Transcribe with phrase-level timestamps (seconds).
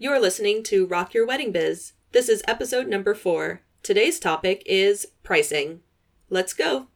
[0.00, 1.94] You're listening to Rock Your Wedding Biz.
[2.12, 3.62] This is episode number four.
[3.82, 5.80] Today's topic is pricing.
[6.30, 6.86] Let's go.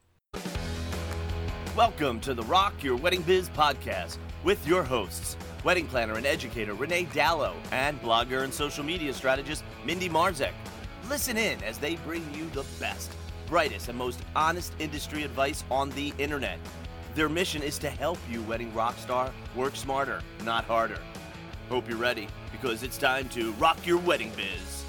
[1.77, 6.75] Welcome to the Rock Your Wedding Biz podcast with your hosts, wedding planner and educator
[6.75, 10.53] Renee Dallow and blogger and social media strategist Mindy Marzek.
[11.09, 13.11] Listen in as they bring you the best,
[13.49, 16.61] brightest, and most honest industry advice on the internet.
[17.17, 21.01] Their mission is to help you, wedding rock star, work smarter, not harder.
[21.73, 24.85] Hope you're ready because it's time to rock your wedding biz.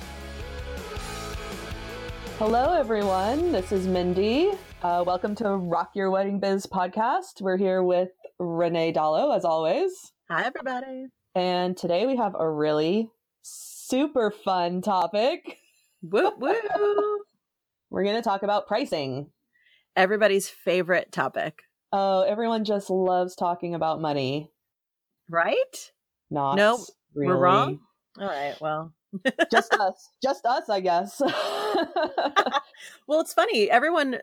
[2.38, 3.54] Hello, everyone.
[3.54, 4.52] This is Mindy.
[4.82, 7.40] Uh, welcome to Rock Your Wedding Biz podcast.
[7.40, 10.12] We're here with Renee Dallow, as always.
[10.30, 11.06] Hi, everybody.
[11.36, 13.10] And today we have a really
[13.44, 15.60] super fun topic.
[16.02, 16.58] Whoop, whoop.
[17.92, 19.30] We're going to talk about pricing.
[19.96, 21.62] Everybody's favorite topic,
[21.94, 24.52] Oh, everyone just loves talking about money.
[25.30, 25.92] right?
[26.34, 26.82] Not Nope,
[27.14, 27.28] really.
[27.28, 27.80] We're wrong.
[28.20, 28.56] All right.
[28.60, 28.92] Well,
[29.52, 30.10] just us.
[30.22, 31.22] Just us, I guess.
[33.08, 33.70] well, it's funny.
[33.70, 34.18] Everyone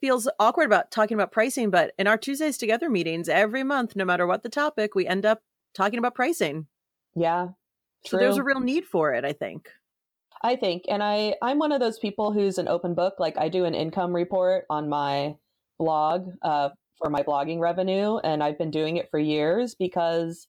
[0.00, 4.04] feels awkward about talking about pricing, but in our Tuesdays Together meetings every month, no
[4.04, 5.42] matter what the topic, we end up
[5.74, 6.66] talking about pricing.
[7.16, 7.48] yeah.
[8.04, 9.70] So there's a real need for it, I think.
[10.42, 13.14] I think, and I I'm one of those people who's an open book.
[13.18, 15.34] Like I do an income report on my
[15.78, 20.46] blog uh, for my blogging revenue, and I've been doing it for years because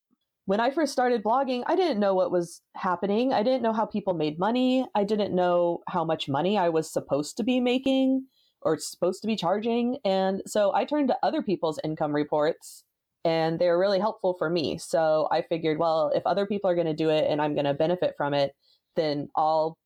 [0.49, 3.33] when I first started blogging, I didn't know what was happening.
[3.33, 4.83] I didn't know how people made money.
[4.95, 8.25] I didn't know how much money I was supposed to be making
[8.63, 12.83] or supposed to be charging, and so I turned to other people's income reports.
[13.23, 14.79] And they were really helpful for me.
[14.79, 17.65] So I figured, well, if other people are going to do it and I'm going
[17.65, 18.55] to benefit from it,
[18.95, 19.77] then I'll,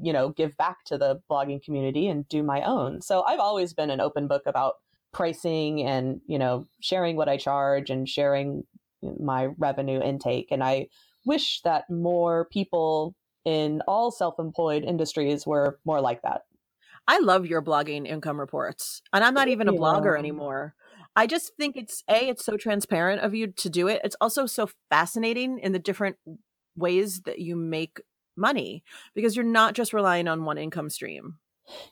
[0.00, 3.02] you know, give back to the blogging community and do my own.
[3.02, 4.74] So I've always been an open book about
[5.12, 8.62] pricing and, you know, sharing what I charge and sharing
[9.02, 10.48] my revenue intake.
[10.50, 10.88] And I
[11.24, 16.42] wish that more people in all self employed industries were more like that.
[17.06, 19.00] I love your blogging income reports.
[19.12, 20.74] And I'm not even a blogger anymore.
[21.16, 24.02] I just think it's A, it's so transparent of you to do it.
[24.04, 26.16] It's also so fascinating in the different
[26.76, 28.00] ways that you make
[28.36, 31.38] money because you're not just relying on one income stream.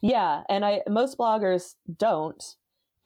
[0.00, 2.42] Yeah, and I most bloggers don't.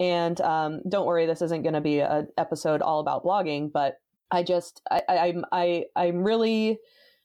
[0.00, 3.98] And um, don't worry, this isn't going to be an episode all about blogging, but
[4.30, 6.78] I just I, I'm I I'm really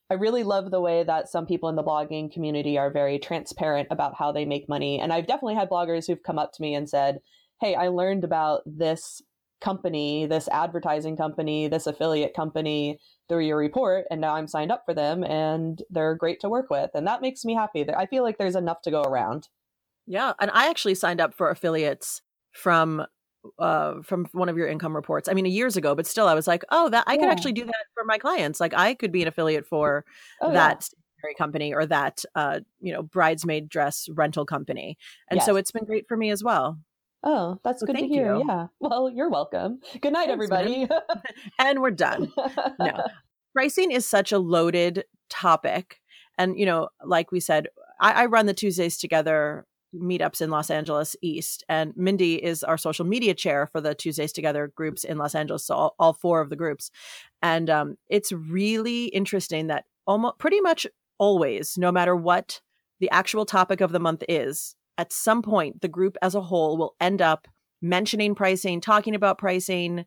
[0.09, 3.87] I really love the way that some people in the blogging community are very transparent
[3.91, 4.99] about how they make money.
[4.99, 7.19] And I've definitely had bloggers who've come up to me and said,
[7.61, 9.21] "Hey, I learned about this
[9.61, 12.99] company, this advertising company, this affiliate company
[13.29, 16.69] through your report, and now I'm signed up for them, and they're great to work
[16.69, 17.85] with." And that makes me happy.
[17.89, 19.47] I feel like there's enough to go around.
[20.07, 22.21] Yeah, and I actually signed up for affiliates
[22.55, 23.05] from
[23.59, 25.29] uh from one of your income reports.
[25.29, 27.65] I mean, years ago, but still I was like, "Oh, that I could actually do
[27.65, 28.59] that for my clients.
[28.59, 30.03] Like I could be an affiliate for
[30.41, 34.97] Oh, that stationery company or that uh, you know, bridesmaid dress rental company."
[35.29, 36.79] And so it's been great for me as well.
[37.23, 38.35] Oh, that's So good to hear.
[38.35, 38.43] you.
[38.47, 38.67] Yeah.
[38.79, 39.79] Well, you're welcome.
[40.01, 40.87] Good night, Thanks, everybody.
[41.59, 42.31] And we're done.
[42.79, 43.03] No.
[43.53, 46.01] pricing is such a loaded topic
[46.37, 47.67] and you know like we said
[48.01, 52.77] I, I run the tuesdays together meetups in los angeles east and mindy is our
[52.77, 56.41] social media chair for the tuesdays together groups in los angeles so all, all four
[56.41, 56.91] of the groups
[57.41, 60.85] and um, it's really interesting that almost pretty much
[61.17, 62.61] always no matter what
[62.99, 66.77] the actual topic of the month is at some point the group as a whole
[66.77, 67.47] will end up
[67.81, 70.05] mentioning pricing talking about pricing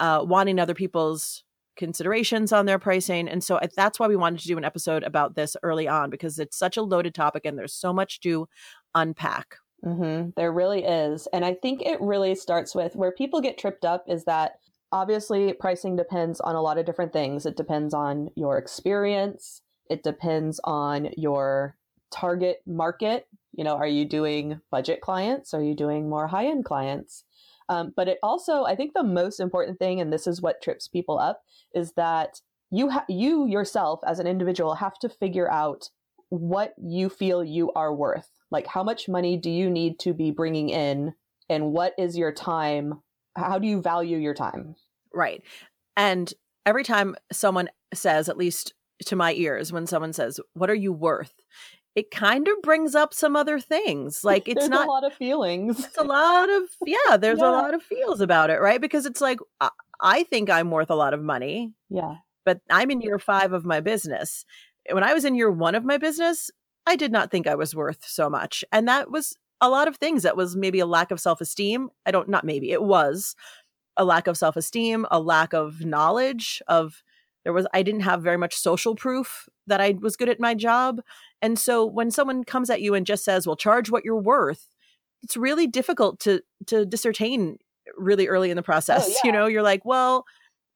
[0.00, 1.44] uh, wanting other people's
[1.80, 3.26] considerations on their pricing.
[3.26, 6.38] And so that's why we wanted to do an episode about this early on because
[6.38, 8.46] it's such a loaded topic and there's so much to
[8.94, 9.56] unpack.
[9.82, 11.26] hmm There really is.
[11.32, 14.58] And I think it really starts with where people get tripped up is that
[14.92, 17.46] obviously pricing depends on a lot of different things.
[17.46, 21.76] It depends on your experience, it depends on your
[22.12, 23.26] target market.
[23.52, 25.54] You know, are you doing budget clients?
[25.54, 27.24] Are you doing more high end clients?
[27.68, 30.88] Um, but it also, I think the most important thing, and this is what trips
[30.88, 31.42] people up,
[31.74, 32.40] is that
[32.70, 35.90] you ha- you yourself as an individual have to figure out
[36.30, 38.39] what you feel you are worth.
[38.50, 41.14] Like, how much money do you need to be bringing in,
[41.48, 43.00] and what is your time?
[43.36, 44.74] How do you value your time?
[45.14, 45.42] Right.
[45.96, 46.32] And
[46.66, 48.74] every time someone says, at least
[49.06, 51.32] to my ears, when someone says, What are you worth?
[51.96, 54.22] It kind of brings up some other things.
[54.22, 55.84] Like it's not a lot of feelings.
[55.84, 57.50] it's a lot of yeah there's Yeah.
[57.50, 59.70] a lot of feels about it right because it's like I,
[60.00, 62.14] I think i'm worth a lot of money Yeah.
[62.44, 64.44] but i'm in year five of my business
[64.90, 66.50] when i was in year one of my business
[66.90, 69.96] i did not think i was worth so much and that was a lot of
[69.96, 70.22] things.
[70.22, 71.90] That was maybe a lack of self-esteem.
[72.06, 73.36] I don't not maybe it was
[73.96, 77.02] a lack of self-esteem a lack of knowledge of
[77.44, 80.54] there was i didn't have very much social proof that i was good at my
[80.54, 81.00] job
[81.42, 84.68] and so when someone comes at you and just says well charge what you're worth
[85.22, 87.58] it's really difficult to to discertain
[87.98, 89.46] really early in the oh, process Oh, you know?
[89.46, 90.24] You're like well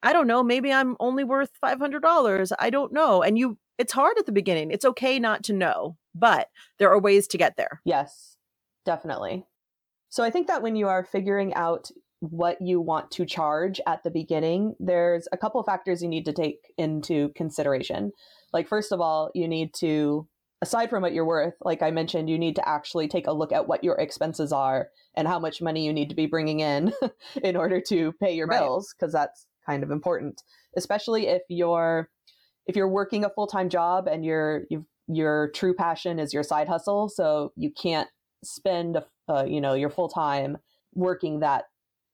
[0.02, 4.18] i don't know maybe i'm only worth $500 i don't know and you it's hard
[4.18, 4.70] at the beginning.
[4.70, 8.36] It's okay not to know but there are ways to get there Yes,
[8.84, 9.44] definitely.
[10.08, 11.90] So I think that when you are figuring out
[12.20, 16.24] what you want to charge at the beginning, there's a couple of factors you need
[16.26, 18.12] to take into consideration.
[18.52, 20.28] Like, first of all, you need to,
[20.62, 23.52] aside from what you're worth, like I mentioned, you need to actually take a look
[23.52, 26.92] at what your expenses are and how much money you need to be bringing in
[27.42, 28.60] in order to pay your Right.
[28.60, 30.42] bills, because that's kind of important,
[30.76, 32.08] especially if you're
[32.66, 36.68] if you're working a full-time job and you're you've, your true passion is your side
[36.68, 38.08] hustle so you can't
[38.42, 38.98] spend
[39.28, 40.56] uh, you know your full time
[40.94, 41.64] working that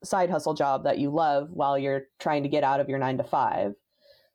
[0.02, 3.18] side hustle job that you love while you're trying to get out of your 9
[3.18, 3.72] to 5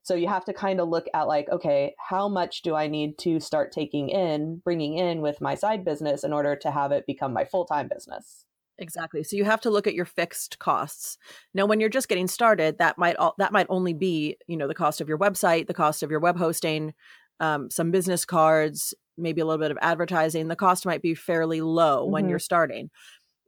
[0.04, 3.18] so you have to kind of look at like okay how much do i need
[3.18, 7.06] to start taking in bringing in with my side business in order to have it
[7.08, 8.46] become my full-time business
[8.78, 9.24] Exactly.
[9.24, 11.18] So you have to look at your fixed costs.
[11.54, 14.68] Now when you're just getting started, that might all, that might only be, you know,
[14.68, 16.94] the cost of your website, the cost of your web hosting,
[17.40, 20.48] um, some business cards, maybe a little bit of advertising.
[20.48, 22.30] The cost might be fairly low when Mhm.
[22.30, 22.90] you're starting.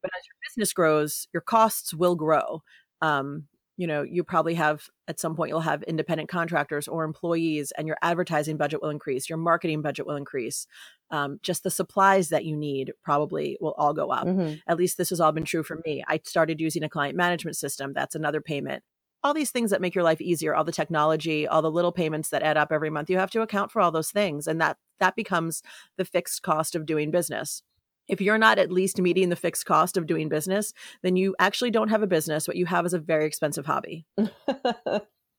[0.01, 2.63] But as your business grows, your costs will grow.
[3.01, 3.47] Um,
[3.77, 7.87] you know, you probably have at some point you'll have independent contractors or employees, and
[7.87, 10.65] your advertising budget will increase, your marketing budget will increase.
[11.11, 14.61] Um, just the supplies that you need probably will all go up Mhm.
[14.67, 16.03] at least this has all been true for me.
[16.07, 17.93] I started using a client management system.
[17.93, 18.83] That's another payment.
[19.23, 22.29] All these things that make your life easier, all the technology, all the little payments
[22.29, 24.47] that add up every month, you have to account for all those things.
[24.47, 25.63] And that that becomes
[25.97, 27.63] the fixed cost of doing business.
[28.07, 30.71] If you're not at least meeting the fixed cost of doing business,
[31.03, 32.47] then you actually don't have a business.
[32.47, 34.05] What you have is a very expensive hobby.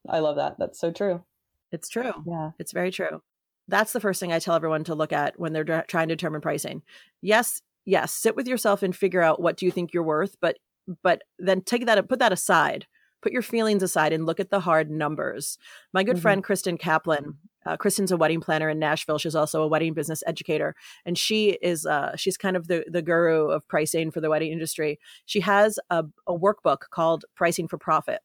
[0.09, 1.23] i love that that's so true
[1.71, 2.13] It's true.
[2.25, 3.21] yeah It's very true.
[3.67, 6.41] That's the first thing I tell everyone to look at when they're trying to determine
[6.41, 6.81] pricing.
[7.21, 10.57] Yes, yes, sit with yourself and figure out what do you think you're worth, but
[11.03, 12.87] but then take that put that aside.
[13.21, 15.57] Put your feelings aside and look at the hard numbers.
[15.93, 16.21] My good Mhm.
[16.21, 19.17] friend Kristen Kaplan, uh, Kristen's a wedding planner in Nashville.
[19.17, 20.75] She's also a wedding business educator,
[21.05, 24.51] and she is uh, she's kind of the the guru of pricing for the wedding
[24.51, 24.99] industry.
[25.25, 28.21] She has a, a workbook called Pricing for Profit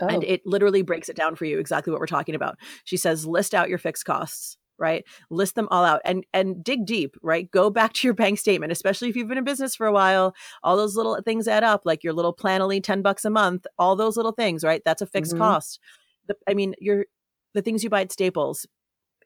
[0.00, 0.06] oh.
[0.06, 3.26] and it literally breaks it down for you exactly what we're talking about she says
[3.26, 5.04] list out your fixed costs right?
[5.30, 7.50] List them all out and and dig deep right?
[7.50, 10.34] Go back to your bank statement especially if you've been in business for a while.
[10.62, 13.96] All those little things add up like your little Planoly 10 bucks a month all
[13.96, 14.82] those little things right?
[14.84, 15.38] That's a fixed Mhm.
[15.38, 15.80] cost.
[16.28, 17.06] The, i mean your
[17.54, 18.66] the things you buy at staples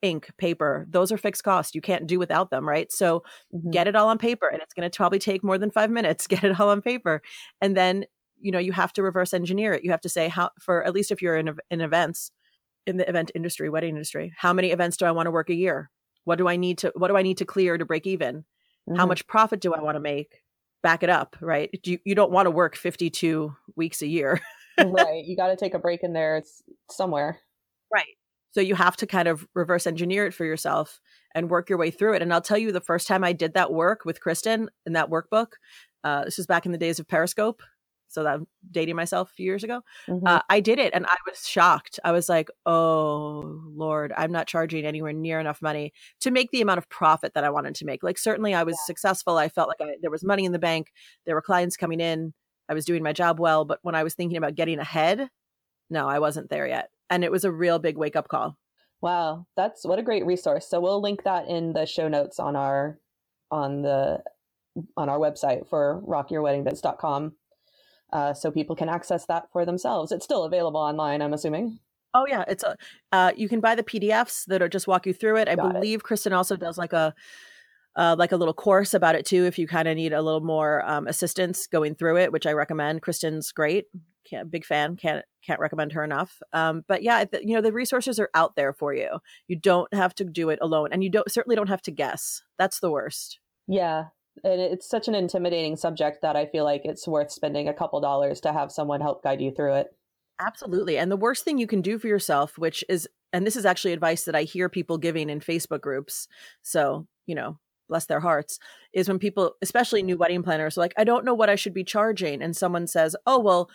[0.02, 1.74] ink paper those are fixed costs.
[1.74, 2.90] You can't do without them right?
[2.92, 3.22] So
[3.54, 3.70] Mhm.
[3.72, 6.26] get it all on paper and it's going to probably take more than five minutes.
[6.34, 7.20] Get it all on paper.
[7.60, 8.04] And then
[8.40, 9.84] you know you have to reverse engineer it.
[9.84, 12.30] You have to say how for at least if you're in, in events
[12.90, 15.54] in the event industry wedding industry how many events do i want to work a
[15.54, 15.90] year
[16.24, 18.44] what do i need to what do i need to clear to break even
[18.96, 19.08] how Mhm.
[19.08, 20.42] much profit do i want to make
[20.82, 24.40] back it up right you, you don't want to work 52 weeks a year
[24.78, 27.38] right you got to take a break in there it's somewhere
[27.92, 28.06] Right.
[28.52, 31.00] So you have to kind of reverse engineer it for yourself
[31.34, 32.22] and work your way through it.
[32.22, 35.10] And I'll tell you, the first time I did that work with Kristen in that
[35.10, 35.54] workbook,
[36.04, 37.62] uh, this was back in the days of Periscope.
[38.10, 39.82] So that I'm dating myself a few years ago.
[40.08, 40.26] Mhm.
[40.26, 42.00] Uh, I did it and I was shocked.
[42.04, 46.60] I was like, oh, Lord, I'm not charging anywhere near enough money to make the
[46.60, 48.02] amount of profit that I wanted to make.
[48.02, 49.38] Like, certainly I was successful.
[49.38, 50.92] I felt like I, there was money in the bank,
[51.24, 52.34] there were clients coming in,
[52.68, 53.64] I was doing my job well.
[53.64, 55.28] But when I was thinking about getting ahead,
[55.88, 56.90] no, I wasn't there yet.
[57.10, 58.56] And it was a real big wake up call.
[59.00, 60.68] Wow, that's what a great resource.
[60.68, 62.98] So we'll link that in the show notes on our
[63.50, 64.22] on the
[64.96, 67.32] on our website for rockyourweddingbiz.com.
[68.12, 70.12] Uh, so people can access that for themselves.
[70.12, 71.78] It's still available online, I'm assuming.
[72.12, 72.76] Oh yeah, it's a
[73.12, 75.48] uh, you can buy the PDFs that are just walk you through it.
[75.48, 75.72] I Got it.
[75.74, 77.14] believe Kristen also does like a
[77.96, 79.46] uh, like a little course about it too.
[79.46, 82.52] If you kind of need a little more um, assistance going through it, which I
[82.52, 83.02] recommend.
[83.02, 83.86] Kristen's great.
[84.28, 84.96] Can't, big fan.
[84.96, 86.40] Can't can't recommend her enough.
[86.52, 89.18] Um, but yeah, the, you know the resources are out there for you.
[89.46, 92.42] You don't have to do it alone, and you don't certainly don't have to guess.
[92.58, 93.38] That's the worst.
[93.66, 94.06] Yeah.
[94.44, 98.00] And it's such an intimidating subject that I feel like it's worth spending a couple
[98.00, 99.88] dollars to have someone help guide you through it.
[100.40, 100.96] Absolutely.
[100.96, 103.92] And the worst thing you can do for yourself, which is, and this is actually
[103.92, 106.26] advice that I hear people giving in Facebook groups.
[106.62, 108.58] So, you know, bless their hearts,
[108.94, 111.74] is when people, especially new wedding planners, are like, I don't know what I should
[111.74, 112.40] be charging.
[112.40, 113.68] And someone says, oh, well,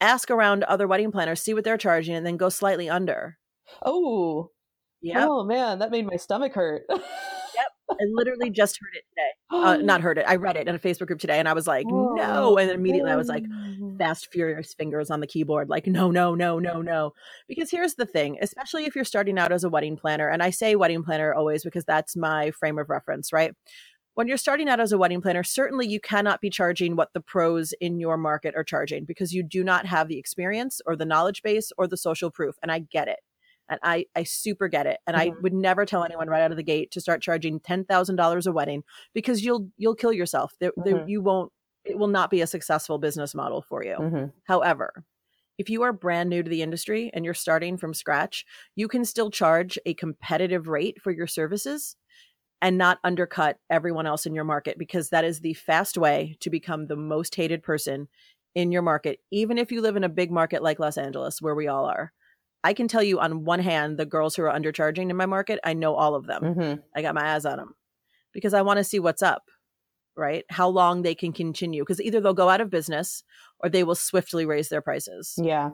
[0.00, 3.38] ask around other wedding planners, see what they're charging, and then go slightly under.
[3.84, 4.50] Oh,
[5.00, 5.26] Yeah.
[5.26, 6.82] oh man, that made my stomach hurt.
[7.90, 9.30] I literally just heard it today.
[9.50, 10.24] Uh, not heard it.
[10.26, 12.56] I read it in a Facebook group today, and I was like, no.
[12.56, 13.44] And then immediately I was like,
[13.98, 17.12] fast, furious fingers on the keyboard, like, no, no, no, no, no.
[17.48, 20.50] Because here's the thing, especially if you're starting out as a wedding planner, and I
[20.50, 23.54] say wedding planner always because that's my frame of reference, right?
[24.14, 27.20] When you're starting out as a wedding planner, certainly you cannot be charging what the
[27.20, 31.06] pros in your market are charging because you do not have the experience or the
[31.06, 32.56] knowledge base or the social proof.
[32.62, 33.20] And I get it
[33.70, 34.98] and I I super get it.
[35.06, 35.36] And mm-hmm.
[35.36, 38.16] I would never tell anyone right out of the gate to start charging ten thousand
[38.16, 38.82] dollars a wedding
[39.14, 40.54] because you'll you'll kill yourself.
[40.60, 41.08] mm-hmm.
[41.08, 41.52] you won't.
[41.84, 43.96] It will not be a successful business model for you.
[43.98, 44.24] Mm-hmm.
[44.44, 45.04] However,
[45.56, 48.44] if you are brand new to the industry and you're starting from scratch,
[48.76, 51.96] you can still charge a competitive rate for your services
[52.62, 56.50] and not undercut everyone else in your market because that is the fast way to
[56.50, 58.08] become the most hated person
[58.54, 61.54] in your market, even if you live in a big market like Los Angeles, where
[61.54, 62.12] we all are.
[62.62, 65.60] I can tell you on one hand, the girls who are undercharging in my market,
[65.64, 66.42] I know all of them.
[66.42, 66.80] Mm-hmm.
[66.94, 67.74] I got my eyes on them
[68.32, 69.44] because I want to see what's up,
[70.16, 70.44] right?
[70.50, 73.24] How long they can continue because either they'll go out of business
[73.60, 75.34] or they will swiftly raise their prices.
[75.38, 75.70] Yeah.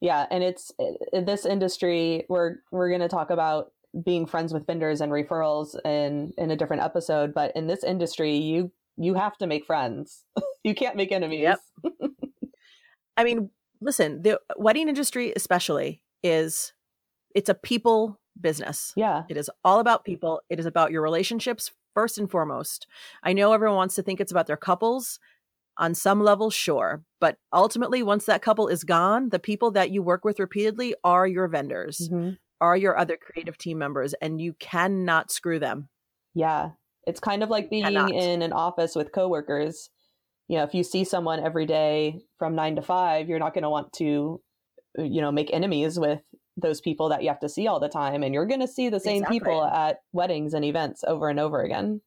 [0.00, 0.70] Yeah, and it's
[1.12, 3.72] in this industry we're we're going to talk about
[4.04, 8.36] being friends with vendors and referrals in in a different episode, but in this industry
[8.36, 10.24] you you have to make friends.
[10.64, 11.40] you can't make enemies.
[11.40, 11.60] Yep.
[13.16, 13.50] I mean,
[13.80, 16.72] listen, the wedding industry especially is
[17.34, 18.92] it's a people business.
[18.96, 19.22] Yeah.
[19.28, 20.40] It is all about people.
[20.50, 22.88] It is about your relationships first and foremost.
[23.22, 25.20] I know everyone wants to think it's about their couples.
[25.76, 27.02] On some level, sure.
[27.20, 31.26] But ultimately, once that couple is gone, the people that you work with repeatedly are
[31.26, 32.34] your vendors, mm-hmm.
[32.60, 35.88] are your other creative team members, and you cannot screw them.
[36.32, 36.70] Yeah.
[37.08, 39.90] It's kind of like being in an office with coworkers.
[40.46, 43.62] You know, if you see someone every day from nine to five, you're not going
[43.62, 44.40] to want to
[44.98, 46.20] you know make enemies with
[46.56, 48.88] those people that you have to see all the time and you're going to see
[48.88, 49.40] the same exactly.
[49.40, 52.00] people at weddings and events over and over again.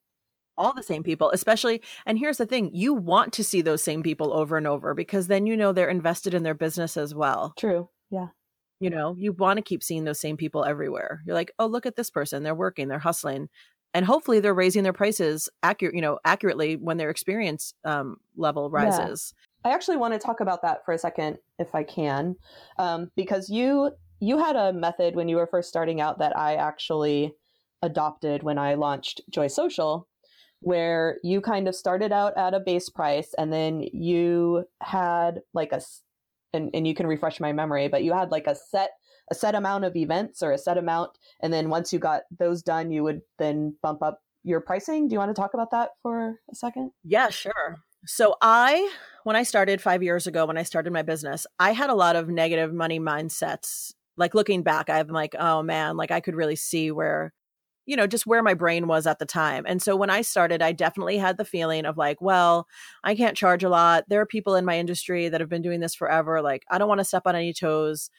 [0.57, 4.01] All the same people especially and here's the thing you want to see those same
[4.01, 7.53] people over and over because then you know they're invested in their business as well.
[7.57, 8.27] True yeah.
[8.79, 11.21] You know you want to keep seeing those same people everywhere.
[11.25, 13.49] You're like oh look at this person they're working they're hustling
[13.93, 18.69] and hopefully they're raising their prices accurate you know accurately when their experience um, level
[18.69, 19.33] rises
[19.67, 22.35] I actually want to talk about that for a second, if I can,
[22.79, 26.55] um, because you you had a method when you were first starting out that I
[26.55, 27.35] actually
[27.83, 30.07] adopted when I launched Joy Social,
[30.61, 35.71] where you kind of started out at a base price and then you had like
[35.71, 35.81] a
[36.53, 38.91] and, and you can refresh my memory, but you had like a set
[39.29, 42.63] a set amount of events or a set amount, and then once you got those
[42.63, 45.09] done, you would then bump up your pricing.
[45.09, 46.91] Do you want to talk about that for a second?
[47.03, 47.79] Yeah, sure.
[48.05, 48.91] So I,
[49.23, 52.15] when I started five years ago, when I started my business, I had a lot
[52.15, 53.93] of negative money mindsets.
[54.15, 57.33] Like looking back, I'm like, oh man, like I could really see where,
[57.85, 59.63] you know, just where my brain was at the time.
[59.67, 62.67] And so when I started, I definitely had the feeling of like, well,
[63.03, 64.05] I can't charge a lot.
[64.07, 66.41] There are people in my industry that have been doing this forever.
[66.41, 68.09] Like, I don't want to step on any toes.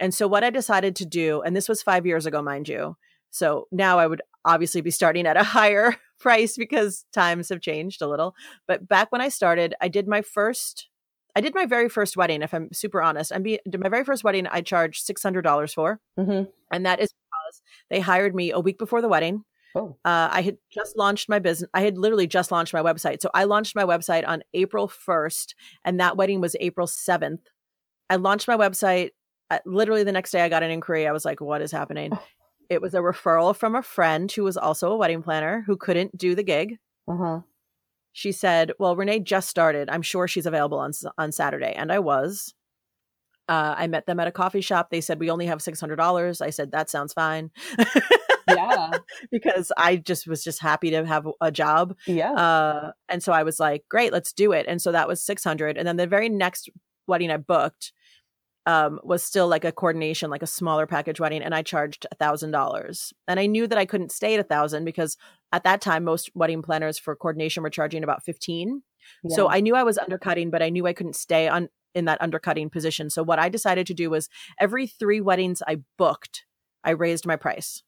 [0.00, 2.96] And so what I decided to do, and this was five years ago, mind you.
[3.30, 8.00] So now I would obviously be starting at a higher price because times have changed
[8.00, 8.34] a little.
[8.66, 10.88] But back when I started, I did my first
[11.36, 13.32] I did my very first wedding, if I'm super honest.
[13.34, 16.00] I'm be, my very first wedding I charged six hundred dollars for.
[16.18, 16.48] Mm-hmm.
[16.72, 19.44] And that is because they hired me a week before the wedding.
[19.74, 19.96] Oh.
[20.04, 21.68] Uh, I had just launched my business.
[21.74, 23.20] I had literally just launched my website.
[23.20, 25.54] So I launched my website on April 1st,
[25.84, 27.40] and that wedding was April 7th.
[28.08, 29.10] I launched my website.
[29.50, 31.08] Uh, literally the next day, I got an inquiry.
[31.08, 32.12] I was like, what is happening?
[32.68, 36.16] It was a referral from a friend who was also a wedding planner who couldn't
[36.16, 36.78] do the gig.
[37.08, 37.40] Uh-huh.
[38.12, 39.90] She said, "Well, Renee just started.
[39.90, 42.54] I'm sure she's available on on Saturday." And I was.
[43.46, 44.88] Uh, I met them at a coffee shop.
[44.90, 46.40] They said we only have six hundred dollars.
[46.40, 47.50] I said that sounds fine.
[48.48, 48.92] yeah,
[49.30, 51.96] because I just was just happy to have a job.
[52.06, 54.66] Yeah, uh, and so I was like, great, let's do it.
[54.68, 55.76] And so that was six hundred.
[55.76, 56.70] And then the very next
[57.06, 57.92] wedding I booked,
[58.66, 62.14] um, was still like a coordination, like a smaller package wedding, and I charged a
[62.14, 63.12] thousand dollars.
[63.28, 65.16] And I knew that I couldn't stay at a thousand because
[65.52, 68.82] at that time most wedding planners for coordination were charging about fifteen.
[69.22, 69.36] Yeah.
[69.36, 72.20] So I knew I was undercutting, but I knew I couldn't stay on in that
[72.20, 73.10] undercutting position.
[73.10, 74.28] So what I decided to do was
[74.58, 76.44] every three weddings I booked,
[76.82, 77.82] I raised my price.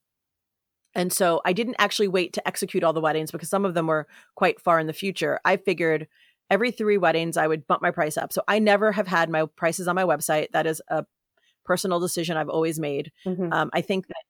[0.94, 3.86] And so I didn't actually wait to execute all the weddings because some of them
[3.86, 5.40] were quite far in the future.
[5.44, 6.08] I figured
[6.50, 9.44] every three weddings i would bump my price up so i never have had my
[9.56, 11.04] prices on my website that is a
[11.64, 13.52] personal decision i've always made mm-hmm.
[13.52, 14.22] um, i think that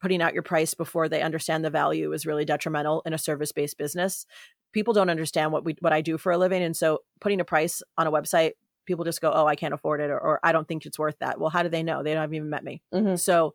[0.00, 3.78] putting out your price before they understand the value is really detrimental in a service-based
[3.78, 4.26] business
[4.72, 7.44] people don't understand what we what i do for a living and so putting a
[7.44, 8.52] price on a website
[8.84, 11.16] people just go oh i can't afford it or, or i don't think it's worth
[11.20, 13.16] that well how do they know they don't even met me mm-hmm.
[13.16, 13.54] so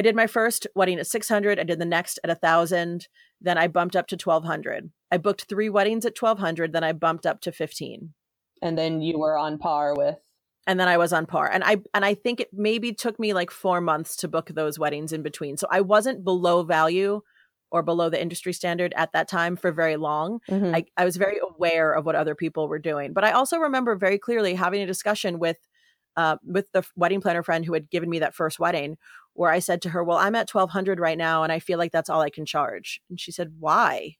[0.00, 1.60] I did my first wedding at 600.
[1.60, 3.06] I did the next at a thousand.
[3.40, 4.90] Then I bumped up to 1200.
[5.10, 6.72] I booked three weddings at 1200.
[6.72, 8.12] Then I bumped up to 15.
[8.62, 10.18] And then you were on par with.
[10.66, 11.50] And then I was on par.
[11.50, 14.78] And I and I think it maybe took me like four months to book those
[14.78, 15.56] weddings in between.
[15.56, 17.22] So I wasn't below value
[17.72, 20.40] or below the industry standard at that time for very long.
[20.50, 20.74] Mhm.
[20.74, 23.12] I, I was very aware of what other people were doing.
[23.12, 25.56] But I also remember very clearly having a discussion with
[26.16, 28.98] uh, with the wedding planner friend who had given me that first wedding,
[29.34, 31.78] where I said to her, "Well, I'm at twelve hundred right now, and I feel
[31.78, 34.16] like that's all I can charge." And she said, "Why?"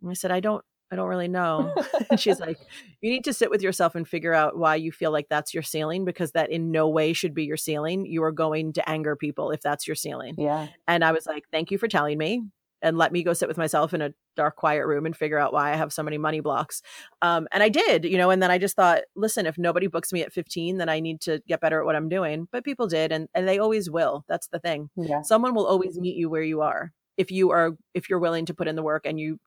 [0.00, 1.74] And I said, "I don't, I don't really know."
[2.10, 2.58] and she's like,
[3.00, 5.62] "You need to sit with yourself and figure out why you feel like that's your
[5.62, 8.06] ceiling, because that in no way should be your ceiling.
[8.06, 10.68] You are going to anger people if that's your ceiling." yeah.
[10.88, 12.42] And I was like, thank you for telling me
[12.82, 15.52] and let me go sit with myself in a dark, quiet room and figure out
[15.52, 16.82] why I have so many money blocks.
[17.22, 20.12] Um, and I did, you know, and then I just thought, listen, if nobody books
[20.12, 22.48] me at 15, then I need to get better at what I'm doing.
[22.50, 24.24] But people did, and, and they always will.
[24.28, 24.90] That's the thing.
[24.96, 25.22] Yeah.
[25.22, 28.54] Someone will always meet you where you are if you are if you're willing to
[28.54, 29.38] put in the work and you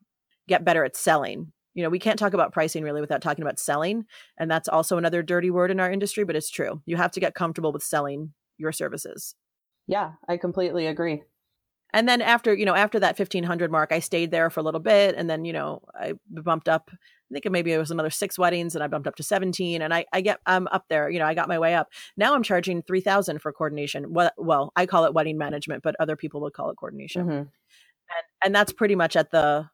[0.48, 1.52] get better at selling.
[1.74, 4.06] You know, we can't talk about pricing really without talking about selling.
[4.38, 6.82] And that's also another dirty word in our industry, but it's true.
[6.86, 9.36] You have to get comfortable with selling your services.
[9.86, 10.12] Yeah.
[10.28, 11.24] I completely agree.
[11.96, 14.82] And then after, you know, after that 1500 mark, I stayed there for a little
[14.82, 15.16] bit.
[15.16, 16.98] And then, you know, I bumped up, I
[17.32, 20.04] think maybe it was another six weddings and I bumped up to 17 and I,
[20.12, 21.88] I get, I'm up there, you know, I got my way up.
[22.18, 24.14] Now I'm charging 3000 for coordination.
[24.14, 27.26] Well, well, I call it wedding management, but other people would call it coordination.
[27.28, 27.38] Mhm.
[27.38, 27.50] And,
[28.44, 29.70] and that's pretty much at the,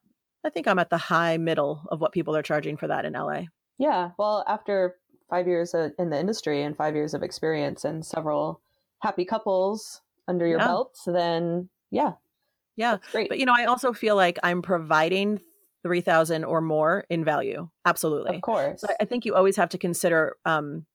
[0.46, 3.14] I think I'm at the high middle of what people are charging for that in
[3.14, 3.46] LA.
[3.80, 4.12] Yeah.
[4.20, 4.98] Well, after
[5.28, 8.62] five years in the industry and five years of experience and several
[9.00, 10.68] happy couples under your Yeah.
[10.68, 12.14] belt, then yeah,
[12.78, 12.98] Yeah.
[13.12, 13.30] great.
[13.30, 15.42] But, you know, I also feel like I'm providing
[15.84, 17.70] 3000 or more in value.
[17.86, 18.36] Absolutely.
[18.36, 18.82] of course.
[18.82, 20.38] So I- I think you always have to consider.
[20.46, 20.86] Um,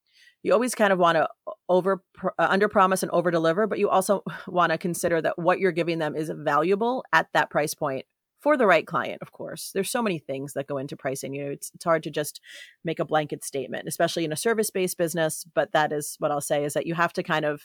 [0.43, 1.29] you always kind of want to
[1.69, 5.59] over uh, under promise and over deliver, but you also want to consider that what
[5.59, 8.07] you're giving them is valuable at that price point
[8.41, 9.21] for the right client.
[9.23, 11.35] Of course, there's so many things that go into pricing.
[11.35, 12.41] You know, it's it's hard to just
[12.85, 15.45] make a blanket statement, especially in a service based business.
[15.53, 17.63] But that is what I'll say is that you have to kind of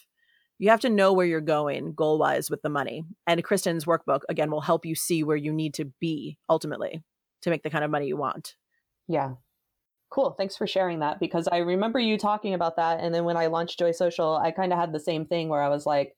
[0.61, 3.03] you have to know where you're going goal wise with the money.
[3.25, 7.01] And Kristen's workbook again will help you see where you need to be ultimately
[7.41, 8.53] to make the kind of money you want.
[9.07, 9.33] Yeah.
[10.11, 10.35] Cool.
[10.37, 12.99] Thanks for sharing that because I remember you talking about that.
[12.99, 15.63] And then when I launched Joy Social, I kind of had the same thing where
[15.63, 16.15] I was like,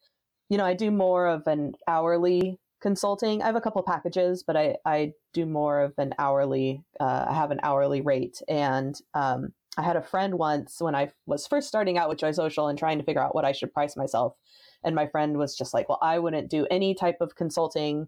[0.49, 3.41] you know, I do more of an hourly consulting.
[3.41, 7.33] I have a couple packages, but I, I do more of an hourly, uh, I
[7.33, 8.41] have an hourly rate.
[8.49, 12.31] And um, I had a friend once when I was first starting out with Joy
[12.31, 14.35] Social and trying to figure out what I should price myself.
[14.83, 18.07] And my friend was just like, well, I wouldn't do any type of consulting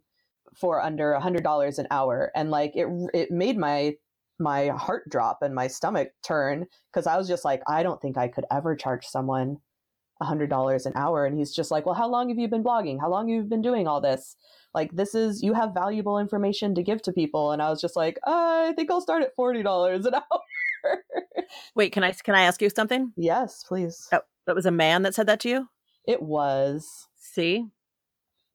[0.56, 2.32] for under a hundred dollars an hour.
[2.36, 3.96] And like, it, it made my
[4.38, 8.18] my heart drop and my stomach turn because I was just like, I don't think
[8.18, 9.60] I could ever charge someone
[10.22, 11.26] a hundred dollars an hour.
[11.26, 13.00] And he's just like, Well, how long have you been blogging?
[13.00, 14.36] How long have you been doing all this?
[14.74, 17.52] Like, this is you have valuable information to give to people.
[17.52, 20.42] And I was just like, I think I'll start at forty dollars an hour.
[21.76, 23.12] Wait, can I can I ask you something?
[23.16, 24.08] yes, please.
[24.12, 25.68] Oh, that was a man that said that to you?
[26.08, 27.08] It was.
[27.16, 27.66] See?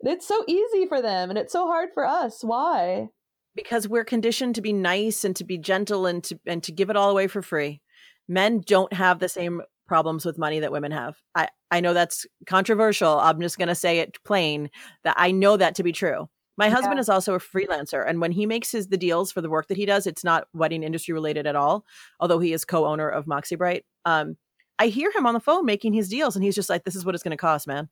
[0.01, 2.43] It's so easy for them and it's so hard for us.
[2.43, 3.09] Why?
[3.55, 6.91] Because we're conditioned to be nice and to be gentle and to and to give
[6.91, 7.83] it all away for free.
[8.29, 11.17] Men don't have the same problems with money that women have.
[11.35, 13.19] I I know that's controversial.
[13.19, 14.71] I'm just going to say it plain
[15.05, 16.29] that I know that to be true.
[16.61, 19.51] My husband is also a freelancer and when he makes his the deals for the
[19.51, 21.85] work that he does, it's not wedding industry related at all,
[22.21, 23.85] although he is co-owner of Moxie Bright.
[24.05, 24.37] Um
[24.79, 27.05] I hear him on the phone making his deals and he's just like this is
[27.05, 27.89] what it's going to cost, man.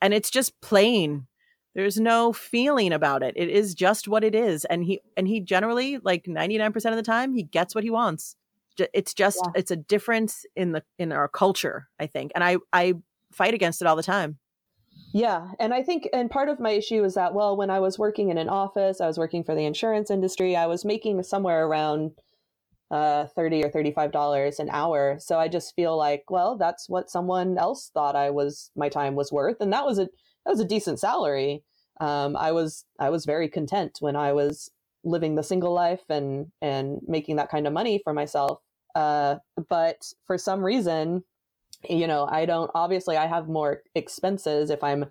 [0.00, 1.26] And it's just plain
[1.74, 3.34] there's no feeling about it.
[3.36, 4.64] It is just what it is.
[4.66, 8.36] And he and he generally like 99% of the time he gets what he wants.
[8.92, 9.52] It's just Yeah.
[9.56, 12.32] it's a difference in the in our culture, I think.
[12.34, 12.94] And I I
[13.32, 14.38] fight against it all the time.
[15.12, 15.52] Yeah.
[15.60, 18.30] And I think, and part of my issue is that, well, when I was working
[18.30, 22.12] in an office, I was working for the insurance industry, I was making somewhere around
[22.90, 24.12] uh, 30 or $35
[24.60, 25.18] an hour.
[25.20, 29.16] So I just feel like, well, that's what someone else thought I was, my time
[29.16, 29.58] was worth.
[29.60, 30.04] And that was a,
[30.46, 31.64] that was a decent salary.
[32.00, 34.70] Um, I was, I was very content when I was
[35.04, 38.60] living the single life and, and making that kind of money for myself.
[38.94, 39.36] Uh,
[39.68, 41.24] but for some reason,
[41.88, 45.04] you know i don't obviously i have more expenses if i'm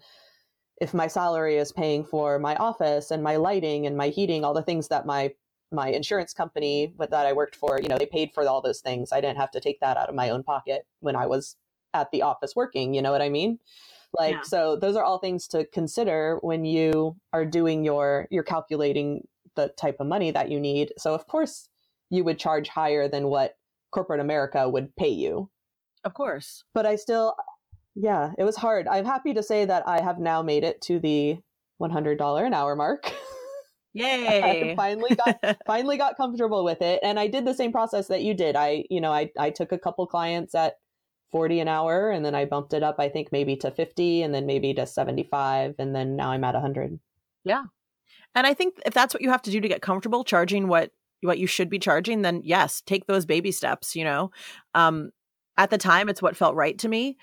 [0.81, 4.53] if my salary is paying for my office and my lighting and my heating all
[4.53, 5.31] the things that my
[5.71, 8.81] my insurance company but that i worked for you know they paid for all those
[8.81, 9.13] things.
[9.13, 11.55] I didn't have to take that out of my own pocket when i was
[11.93, 13.59] at the office working you know what i mean?
[14.17, 14.41] Like Yeah.
[14.41, 19.69] so those are all things to consider when you are doing your you're calculating the
[19.77, 20.93] type of money that you need.
[20.97, 21.69] So of course
[22.09, 23.55] you would charge higher than what
[23.91, 25.49] corporate america would pay you
[26.03, 26.63] Of course.
[26.73, 27.35] but I still
[27.95, 28.87] Yeah, it was hard.
[28.87, 31.37] I'm happy to say that I have now made it to the
[31.81, 33.13] $100 an hour mark.
[33.93, 34.71] Yay!
[34.71, 38.21] I finally got finally got comfortable with it, and I did the same process that
[38.23, 38.55] you did.
[38.55, 40.75] I, you know, I I took a couple clients at
[41.31, 42.95] 40 an hour, and then I bumped it up.
[42.99, 46.53] I think maybe to 50, and then maybe to 75, and then now I'm at
[46.53, 46.99] 100.
[47.43, 47.63] Yeah,
[48.33, 50.91] and I think if that's what you have to do to get comfortable charging what
[51.21, 53.95] what you should be charging, then yes, take those baby steps.
[53.95, 54.31] You know,
[54.73, 55.11] um,
[55.57, 57.17] at the time, it's what felt right to me.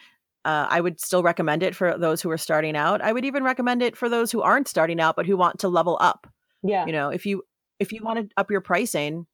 [0.44, 3.02] Uh, I would still recommend it for those who are starting out.
[3.02, 5.68] I would even recommend it for those who aren't starting out but who want to
[5.68, 6.26] level up.
[6.62, 6.86] Yeah.
[6.86, 7.42] You know, if you
[7.78, 9.26] if you want to up your pricing,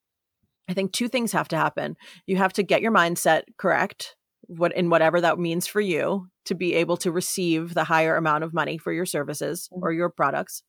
[0.68, 1.96] I think two things have to happen.
[2.26, 6.54] You have to get your mindset correct, what in whatever that means for you to
[6.54, 9.84] be able to receive the higher amount of money for your services Mm-hmm.
[9.84, 10.62] or your products.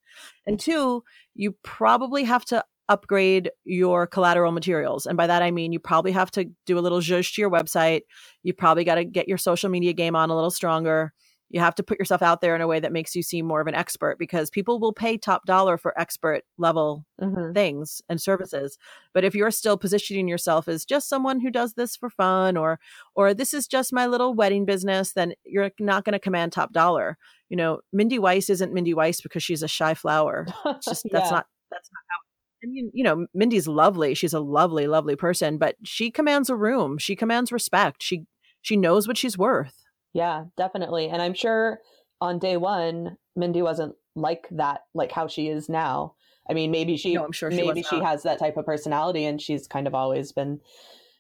[0.46, 5.06] And two, you probably have to upgrade your collateral materials.
[5.06, 7.52] And by that I mean you probably have to do a little zhuzh to your
[7.52, 8.02] website.
[8.43, 11.13] You probably got to get your social media game on a little stronger.
[11.50, 13.62] You have to put yourself out there in a way that makes you seem more
[13.62, 17.54] of an expert because people will pay top dollar for expert level Mm-hmm.
[17.54, 18.78] things and services
[19.13, 22.78] but if you're still positioning yourself as just someone who does this for fun or
[23.15, 26.74] or this is just my little wedding business then you're not going to command top
[26.74, 27.17] dollar
[27.48, 31.32] you know mindy weiss isn't mindy weiss because she's a shy flower it's just that's
[31.32, 32.17] not that's not how
[32.63, 34.13] I mean, you know, Mindy's lovely.
[34.15, 36.98] She's a lovely, lovely person, but she commands a room.
[36.98, 38.02] She commands respect.
[38.02, 38.26] She
[38.62, 39.84] she knows what she's worth.
[40.13, 41.10] Yeah, definitely.
[41.10, 41.80] And I'm sure
[42.22, 46.15] on day one, Mindy wasn't like that, like how she is now.
[46.50, 49.26] I mean, maybe she, No, I'm sure she maybe she has that type of personality,
[49.26, 50.62] and she's kind of always been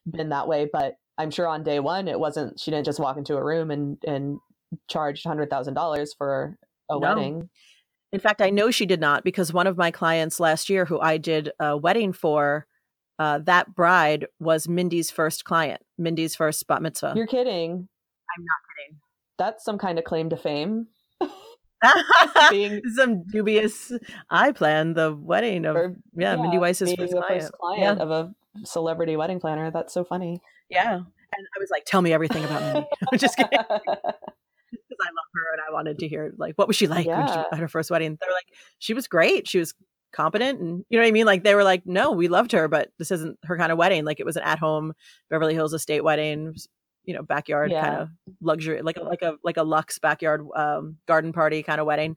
[0.09, 0.69] been that way.
[0.71, 2.59] But I'm sure on day one, it wasn't.
[2.59, 4.39] She didn't just walk into a room and and
[4.87, 6.57] charge hundred thousand dollars for
[6.89, 7.15] a No.
[7.15, 7.49] wedding.
[8.15, 11.01] In fact, I know she did not because one of my clients last year, who
[11.01, 12.65] I did a wedding for,
[13.19, 17.11] uh, that bride was Mindy's first client, Mindy's first bat mitzvah.
[17.13, 17.71] You're kidding.
[17.73, 19.01] I'm not kidding.
[19.37, 20.87] That's some kind of claim to fame.
[22.51, 23.91] Being Some dubious.
[24.29, 27.41] I planned the wedding of or, yeah, Mindy Weiss's first the client.
[27.41, 29.71] first client of a celebrity wedding planner.
[29.71, 30.39] That's so funny.
[30.69, 33.59] Yeah, and I was like, "Tell me everything about Mindy." I'm just kidding.
[35.05, 37.39] I love her and I wanted to hear like what was she like when she
[37.51, 38.17] at her first wedding.
[38.19, 38.47] They're like,
[38.79, 39.47] she was great.
[39.47, 39.73] She was
[40.13, 41.25] competent and you know what I mean?
[41.25, 44.05] Like they were like, no, we loved her, but this isn't her kind of wedding.
[44.05, 44.93] Like it was an at home
[45.29, 46.55] Beverly Hills estate wedding,
[47.03, 47.81] you know, backyard Yeah.
[47.81, 48.09] kind of
[48.41, 52.15] luxury, like a like a like a luxe backyard um garden party kind of wedding.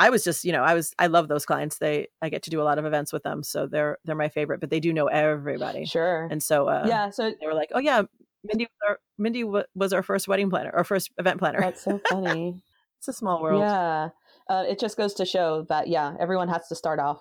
[0.00, 1.78] I was just, you know, I was I love those clients.
[1.78, 4.28] They I get to do a lot of events with them, so they're they're my
[4.28, 5.86] favorite, but they do know everybody.
[5.86, 6.28] sure.
[6.30, 7.10] And so uh yeah.
[7.10, 8.02] So they were like, "Oh yeah,
[8.44, 12.00] Mindy was our, Mindy was our first wedding planner, our first event planner." that's so
[12.08, 12.62] funny.
[12.98, 13.60] It's a small world.
[13.60, 14.08] Yeah.
[14.50, 17.20] Uh, it just goes to show that, yeah, everyone has to start off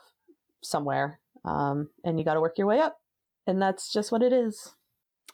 [0.64, 2.98] somewhere um, and you got to work your way up.
[3.46, 4.74] And that's just what it is.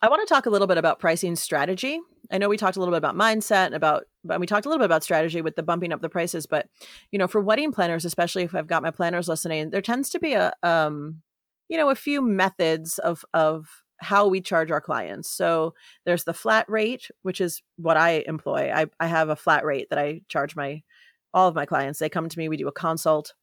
[0.02, 2.00] I want to talk a little bit about pricing strategy.
[2.30, 4.70] I know we talked a little bit about mindset and about, but we talked a
[4.70, 6.46] little bit about strategy with the bumping up the prices.
[6.46, 6.68] But
[7.12, 10.20] you know, for wedding planners, especially if I've got my planners listening, there tends to
[10.20, 11.22] be a, um,
[11.70, 15.30] you know, a few methods of of how we charge our clients.
[15.30, 15.74] So
[16.06, 18.72] there's the flat rate, which is what I employ.
[18.74, 20.84] I I have a flat rate that I charge my
[21.34, 22.00] all of my clients.
[22.00, 23.34] They come to me, we do a consult.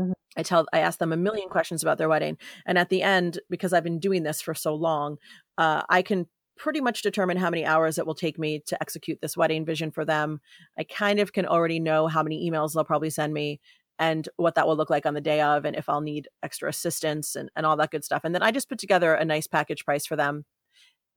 [0.00, 0.12] Mhm.
[0.36, 2.38] I tell I ask them a million questions about their wedding.
[2.66, 5.18] And at the end, because I've been doing this for so long,
[5.58, 6.26] uh, I can
[6.58, 9.90] pretty much determine how many hours it will take me to execute this wedding vision
[9.90, 10.40] for them.
[10.78, 13.60] I kind of can already know how many emails they'll probably send me
[13.98, 16.68] and what that will look like on the day of and if I'll need extra
[16.68, 18.22] assistance and, and all that good stuff.
[18.24, 20.44] And then I just put together a nice package price for them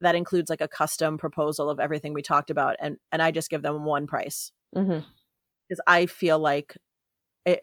[0.02, 3.50] that includes like a custom proposal of everything we talked about and and I just
[3.50, 5.00] give them one price Mm-hmm.
[5.68, 6.78] because I feel like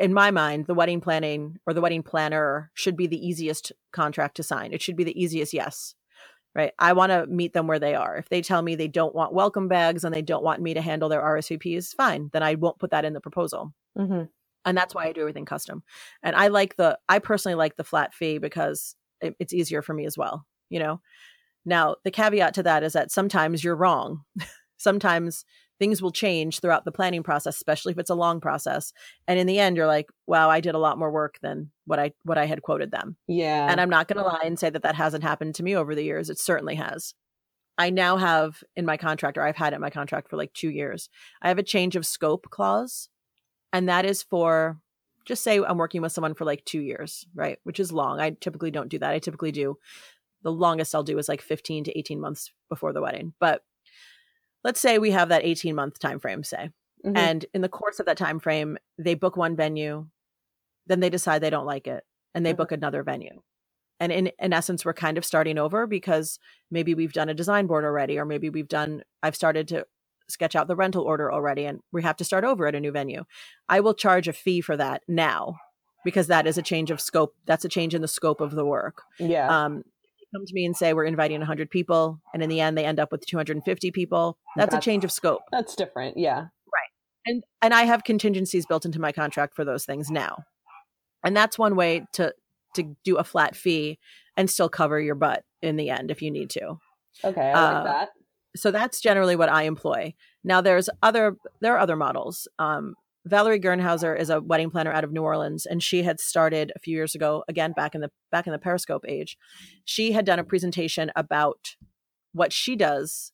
[0.00, 4.36] in my mind the wedding planning or the wedding planner should be the easiest contract
[4.36, 4.72] to sign.
[4.72, 5.94] It should be the easiest yes.
[6.54, 6.72] Right?
[6.78, 8.16] I want to meet them where they are.
[8.16, 10.80] If they tell me they don't want welcome bags and they don't want me to
[10.80, 12.30] handle their RSVPs, fine.
[12.32, 13.74] Then I won't put that in the proposal.
[13.98, 14.24] Mm-hmm.
[14.66, 15.82] And that's why I do everything custom.
[16.22, 19.94] And I like the I personally like the flat fee because it, it's easier for
[19.94, 21.00] me as well, you know.
[21.64, 24.22] Now, the caveat to that is that sometimes you're wrong.
[24.76, 25.44] sometimes
[25.78, 28.92] things will change throughout the planning process, especially if it's a long process.
[29.26, 31.98] And in the end, you're like, "Wow, I did a lot more work than what
[31.98, 33.70] I what I had quoted them." Yeah.
[33.70, 35.94] And I'm not going to lie and say that that hasn't happened to me over
[35.94, 36.30] the years.
[36.30, 37.14] It certainly has.
[37.78, 40.52] I now have in my contract, or I've had it in my contract for like
[40.54, 41.10] two years,
[41.42, 43.08] I have a change of scope clause.
[43.72, 44.80] And that is for,
[45.24, 47.58] just say I'm working with someone for like two years, right?
[47.64, 48.20] Which is long.
[48.20, 49.12] I typically don't do that.
[49.12, 49.78] I typically do
[50.42, 53.34] the longest I'll do is like 15 to 18 months before the wedding.
[53.40, 53.62] But
[54.64, 56.70] let's say we have that 18 month time frame, say.
[57.04, 57.16] Mhm.
[57.16, 60.08] And in the course of that time frame, they book one venue,
[60.86, 62.56] then they decide they don't like it, and they Mhm.
[62.58, 63.42] book another venue.
[64.00, 66.38] And in in essence, we're kind of starting over because
[66.70, 69.86] maybe we've done a design board already, or maybe we've done I've started to
[70.28, 72.92] sketch out the rental order already and we have to start over at a new
[72.92, 73.24] venue.
[73.68, 75.56] I will charge a fee for that now
[76.04, 77.34] because that is a change of scope.
[77.46, 79.02] That's a change in the scope of the work.
[79.18, 79.48] Yeah.
[79.48, 79.82] Um,
[80.34, 82.98] come to me and say we're inviting 100 people and in the end they end
[82.98, 86.16] up with 250 people that's, That's- a change of scope That's different.
[86.18, 86.38] Yeah.
[86.40, 86.90] Right
[87.26, 90.38] and and i have contingencies built into my contract for those things now
[91.24, 92.34] and that's one way to
[92.74, 93.98] to do a flat fee
[94.36, 96.76] and still cover your butt in the end if you need to
[97.24, 97.40] Okay.
[97.40, 98.08] I Uh, like that.
[98.56, 100.12] So that's generally what i employ
[100.44, 102.94] now there's other there are other models um
[103.26, 106.78] Valerie Gernhauser is a wedding planner out of New Orleans, and she had started a
[106.78, 109.36] few years ago, again back in the back in the Periscope age.
[109.84, 111.74] She had done a presentation about
[112.32, 113.32] what she does,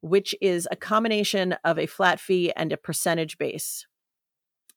[0.00, 3.86] which is a combination of a flat fee and a percentage base.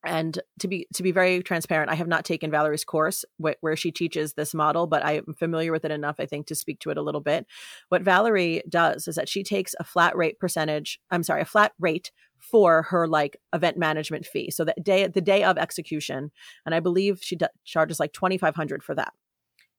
[0.03, 3.75] And to be to be very transparent, I have not taken Valerie's course wh- where
[3.75, 6.79] she teaches this model, but I am familiar with it enough, I think, to speak
[6.79, 7.45] to it a little bit.
[7.89, 10.99] What Valerie does is that she takes a flat rate percentage.
[11.11, 14.49] I'm sorry, a flat rate for her like event management fee.
[14.49, 16.31] So the day the day of execution,
[16.65, 19.13] and I believe she d- charges like twenty five hundred for that.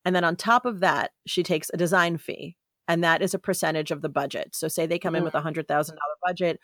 [0.05, 2.55] And then on top of that, she takes a design fee,
[2.87, 4.55] and that is a percentage of the budget.
[4.55, 5.25] So say they come in Mhm.
[5.25, 6.59] with a hundred thousand dollar budget.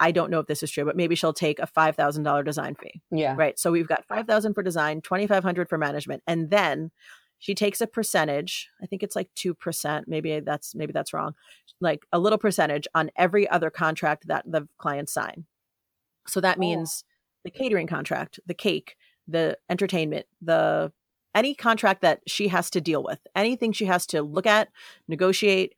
[0.00, 2.42] I don't know if this is true, but maybe she'll take a five thousand dollar
[2.42, 3.00] design fee.
[3.10, 3.34] Yeah.
[3.36, 3.58] Right.
[3.58, 6.22] So we've got 5000 for design, 2500 for management.
[6.26, 6.90] And then
[7.38, 11.34] she takes a percentage, I think it's like 2%, maybe that's maybe that's wrong.
[11.80, 15.44] Like a little percentage on every other contract that the clients sign.
[16.26, 16.60] So that Oh.
[16.60, 17.04] means
[17.44, 18.96] the catering contract, the cake,
[19.28, 20.92] the entertainment, the
[21.36, 24.68] any contract that she has to deal with, anything she has to look at,
[25.06, 25.74] negotiate,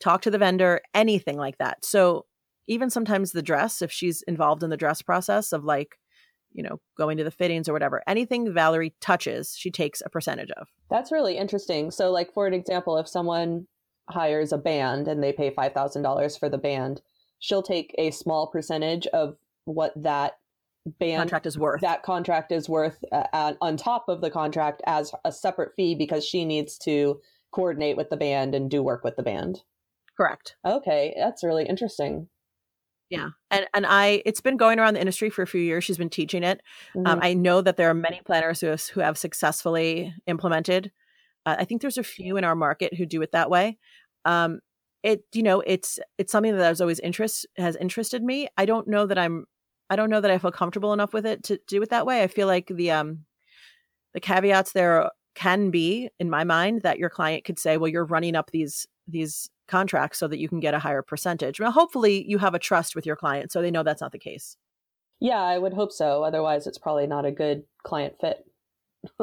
[0.00, 1.84] talk to the vendor, anything like that.
[1.84, 2.24] So
[2.66, 5.98] even sometimes the dress, if she's involved in the dress process of like,
[6.52, 10.50] you know, going to the fittings or whatever, anything Valerie touches, she takes a percentage
[10.52, 10.68] of.
[10.90, 11.90] That's really interesting.
[11.90, 13.66] So, like for an example, if someone
[14.08, 17.00] hires a band and they pay five thousand dollars for the band,
[17.38, 20.38] she'll take a small percentage of what that
[20.98, 21.80] band Contract is worth.
[21.80, 25.94] that contract is worth uh, uh, on top of the contract as a separate fee
[25.94, 27.20] because she needs to
[27.52, 29.60] coordinate with the band and do work with the band.
[30.16, 30.56] Correct.
[30.66, 32.28] Okay, that's really interesting.
[33.10, 33.28] Yeah.
[33.50, 35.84] And and I it's been going around the industry for a few years.
[35.84, 36.62] She's been teaching it.
[36.96, 37.18] Um, Mhm.
[37.22, 40.90] I know that there are many planners who have, who have successfully implemented.
[41.44, 43.78] Uh, I think there's a few in our market who do it that way.
[44.24, 44.60] Um,
[45.02, 48.48] it you know it's it's something that has always interest has interested me.
[48.56, 49.44] I don't know that I'm
[49.90, 52.22] I don't know that I feel comfortable enough with it to do it that way.
[52.22, 53.24] I feel like the um
[54.14, 58.04] the caveats there can be in my mind that your client could say, well, you're
[58.04, 61.58] running up these these contracts so that you can get a higher percentage.
[61.60, 64.18] Well, hopefully you have a trust with your client so they know that's not the
[64.18, 64.56] case.
[65.20, 66.24] yeah, I would hope so.
[66.24, 68.44] Otherwise, it's probably not a good client fit.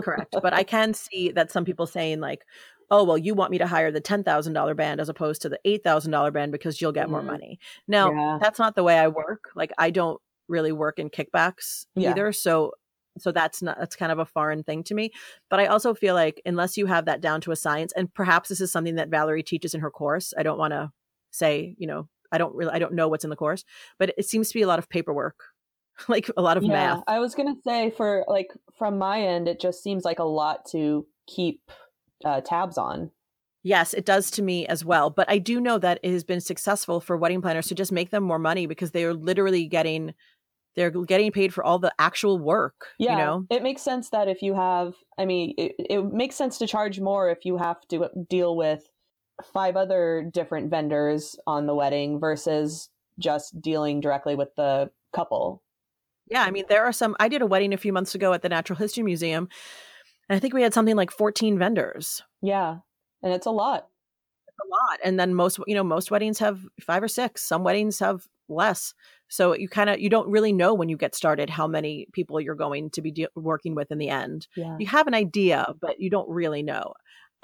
[0.01, 0.35] Correct.
[0.41, 2.45] but I can see that some people saying like,
[2.91, 5.49] "Oh, well, you want me to hire the ten thousand dollar band as opposed to
[5.49, 7.25] the eight thousand dollar band because you'll get more Mhm.
[7.27, 8.37] money." Now, Yeah.
[8.41, 9.51] that's not the way I work.
[9.55, 12.11] Like, I don't really work in kickbacks Yeah.
[12.11, 12.31] either.
[12.31, 12.73] So,
[13.17, 15.11] so that's not that's kind of a foreign thing to me.
[15.49, 18.49] But I also feel like unless you have that down to a science, and perhaps
[18.49, 20.33] this is something that Valerie teaches in her course.
[20.37, 20.91] I don't want to
[21.31, 23.63] say, you know, I don't really, I don't know what's in the course,
[23.97, 25.39] but it seems to be a lot of paperwork,
[26.07, 27.03] like a lot of yeah, math.
[27.07, 30.65] I was gonna say for like from my end, it just seems like a lot
[30.71, 31.61] to keep
[32.23, 33.11] uh, tabs on.
[33.61, 35.09] Yes, it does to me as well.
[35.09, 38.09] But I do know that it has been successful for wedding planners to just make
[38.09, 40.13] them more money because they are literally getting
[40.75, 42.87] they're getting paid for all the actual work.
[42.97, 43.45] Yeah, You know?
[43.49, 46.99] it makes sense that if you have, I mean, it, it makes sense to charge
[46.99, 48.89] more if you have to uh, deal with
[49.53, 55.63] five other different vendors on the wedding versus just dealing directly with the couple.
[56.29, 58.41] Yeah, I mean, there are some I did a wedding a few months ago at
[58.43, 59.49] the Natural History Museum,
[60.29, 62.21] and I think we had something like 14 vendors.
[62.41, 62.77] Yeah,
[63.23, 63.87] and it's a lot.
[64.47, 67.99] a lot and then most you know most weddings have five or six some weddings
[67.99, 68.93] have less
[69.29, 72.41] so you kind of you don't really know when you get started how many people
[72.41, 75.73] you're going to be de- working with in the end Yeah, you have an idea
[75.79, 76.93] but you don't really know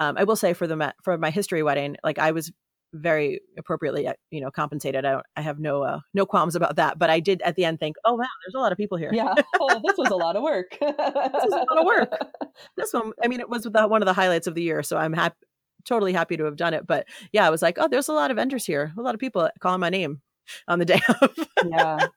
[0.00, 2.52] um, i will say for the for my history wedding like i was
[2.92, 6.76] very appropriately uh, you know compensated i don't i have no uh, no qualms about
[6.76, 8.96] that but i did at the end think oh wow there's a lot of people
[8.96, 9.34] here yeah.
[9.60, 10.70] Oh, this was a lot of work.
[10.80, 12.12] this was a lot of work.
[12.76, 14.96] this one i mean it was the, one of the highlights of the year so
[14.96, 15.36] i'm happy
[15.84, 18.30] totally happy to have done it but yeah i was like oh there's a lot
[18.30, 20.20] of vendors here a lot of people calling my name
[20.68, 21.34] on the day of
[21.68, 22.08] yeah.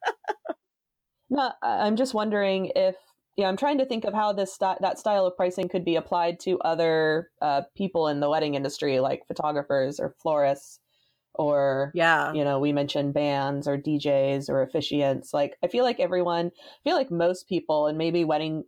[1.30, 2.96] No, I- I'm just wondering if
[3.38, 5.96] yeah, I'm trying to think of how this sti- that style of pricing could be
[5.96, 10.80] applied to other uh, people in the wedding industry, like photographers or florists,
[11.36, 15.34] or yeah you know, we mentioned bands or DJs or officiants.
[15.34, 18.66] Like, I feel like everyone, I feel like most people, and maybe wedding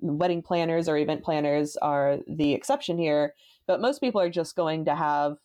[0.00, 3.34] wedding planners or event planners are the exception here,
[3.66, 5.36] but most people are just going to have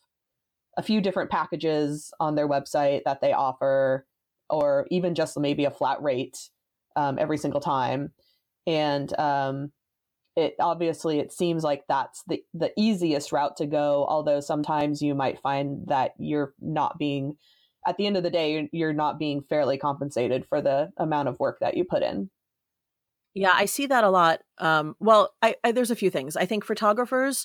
[0.76, 4.06] a few different packages on their website that they offer
[4.48, 6.50] or even just maybe a flat rate
[6.96, 8.12] um, every single time.
[8.66, 9.72] And um,
[10.36, 14.06] it obviously it seems like that's the the easiest route to go.
[14.08, 17.36] Although sometimes you might find that you're not being
[17.86, 21.40] at the end of the day you're, not being fairly compensated for the amount of
[21.40, 22.30] work that you put in.
[23.34, 24.40] Yeah, I see that a lot.
[24.58, 26.36] Um, well, I, I, there's a few things.
[26.36, 27.44] I think photographers,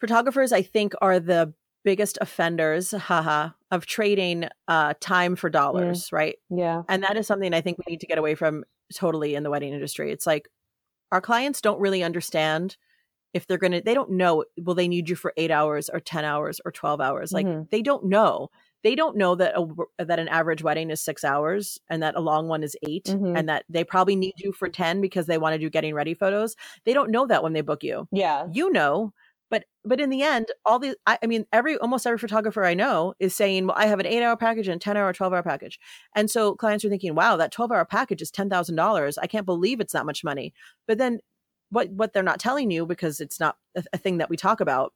[0.00, 1.52] photographers, I think are the
[1.88, 6.36] biggest offenders, haha, of trading uh, time for dollars, right?
[6.50, 9.42] Yeah, and that is something I think we need to get away from totally in
[9.42, 10.12] the wedding industry.
[10.12, 10.50] It's like
[11.12, 12.76] our clients don't really understand
[13.32, 15.98] if they're going to they don't know will they need you for 8 hours or
[15.98, 17.62] 10 hours or 12 hours like mm-hmm.
[17.70, 18.50] they don't know
[18.82, 22.20] they don't know that a, that an average wedding is six hours and that a
[22.20, 23.36] long one is 8 mm-hmm.
[23.36, 26.14] and that they probably need you for 10 because they want to do getting ready
[26.14, 29.12] photos they don't know that when they book you yeah you know
[29.50, 32.74] but but in the end all the I, I, mean every almost every photographer i
[32.74, 35.32] know is saying well i have an eight hour package and a 10 hour 12
[35.32, 35.78] hour package.
[36.14, 39.80] And so clients are thinking wow that 12 hour package is $10000 i can't believe
[39.80, 40.52] it's that much money.
[40.86, 41.20] But then
[41.70, 44.60] what what they're not telling you because it's not a, a thing that we talk
[44.60, 44.92] about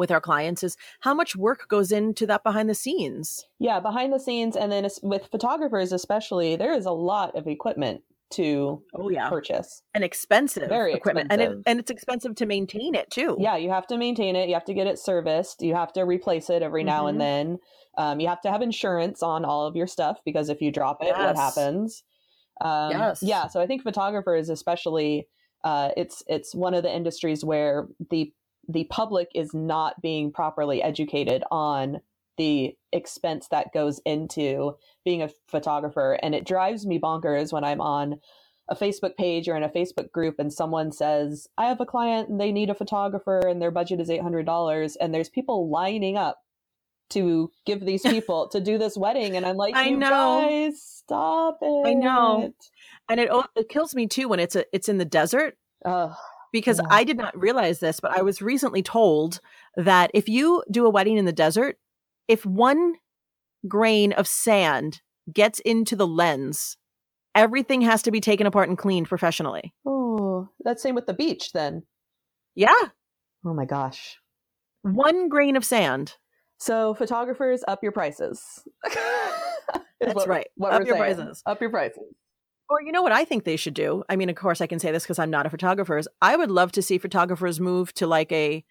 [0.00, 3.44] with our clients is how much work goes into that behind the scenes.
[3.58, 8.02] Yeah, behind the scenes, and then with photographers especially, there is a lot of equipment
[8.30, 11.52] to oh yeah purchase and expensive very equipment expensive.
[11.52, 14.48] and it, and it's expensive to maintain it too yeah you have to maintain it
[14.48, 17.08] you have to get it serviced you have to replace it every now mm-hmm.
[17.08, 17.58] and then
[17.98, 20.98] um, you have to have insurance on all of your stuff because if you drop
[21.02, 21.18] it yes.
[21.18, 22.04] what happens
[22.60, 23.22] um, yes.
[23.22, 25.26] yeah so i think photographers especially
[25.62, 28.32] uh, it's it's one of the industries where the
[28.68, 32.00] the public is not being properly educated on
[32.40, 34.74] the expense that goes into
[35.04, 36.18] being a photographer.
[36.22, 38.18] And it drives me bonkers when i'm on
[38.68, 42.28] a facebook page or in a facebook group and someone says i have a client
[42.28, 46.38] and they need a photographer and their budget is $800 and there's people lining up
[47.10, 49.36] to give these people to do this wedding.
[49.36, 50.08] And i'm like i know.
[50.08, 52.54] guys, stop it i know.
[53.10, 55.58] and it it kills me too when it's a it's in the desert
[56.52, 56.88] because yeah.
[56.90, 59.40] I did not realize this, but I was recently told
[59.76, 61.76] that if you do a wedding in the desert,
[62.30, 62.94] if one
[63.66, 65.00] grain of sand
[65.32, 66.76] gets into the lens,
[67.34, 69.74] everything has to be taken apart and cleaned professionally.
[69.84, 71.82] Oh, that's same with the beach then.
[72.54, 72.72] Yeah.
[73.44, 74.18] Oh my gosh.
[74.82, 76.14] One grain of sand.
[76.58, 78.40] So photographers, up your prices.
[78.84, 80.46] that's what, right.
[80.54, 81.16] What up your saying.
[81.16, 81.42] prices.
[81.46, 82.14] Up your prices.
[82.68, 84.04] Or you know what I think they should do?
[84.08, 85.98] I mean, of course I can say this because I'm not a photographer.
[85.98, 88.64] Is I would love to see photographers move to like a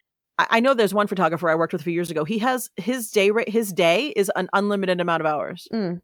[0.49, 2.23] I know there's one photographer I worked with a few years ago.
[2.23, 5.67] He has his day rate his day is an unlimited amount of hours.
[5.73, 6.02] Mm.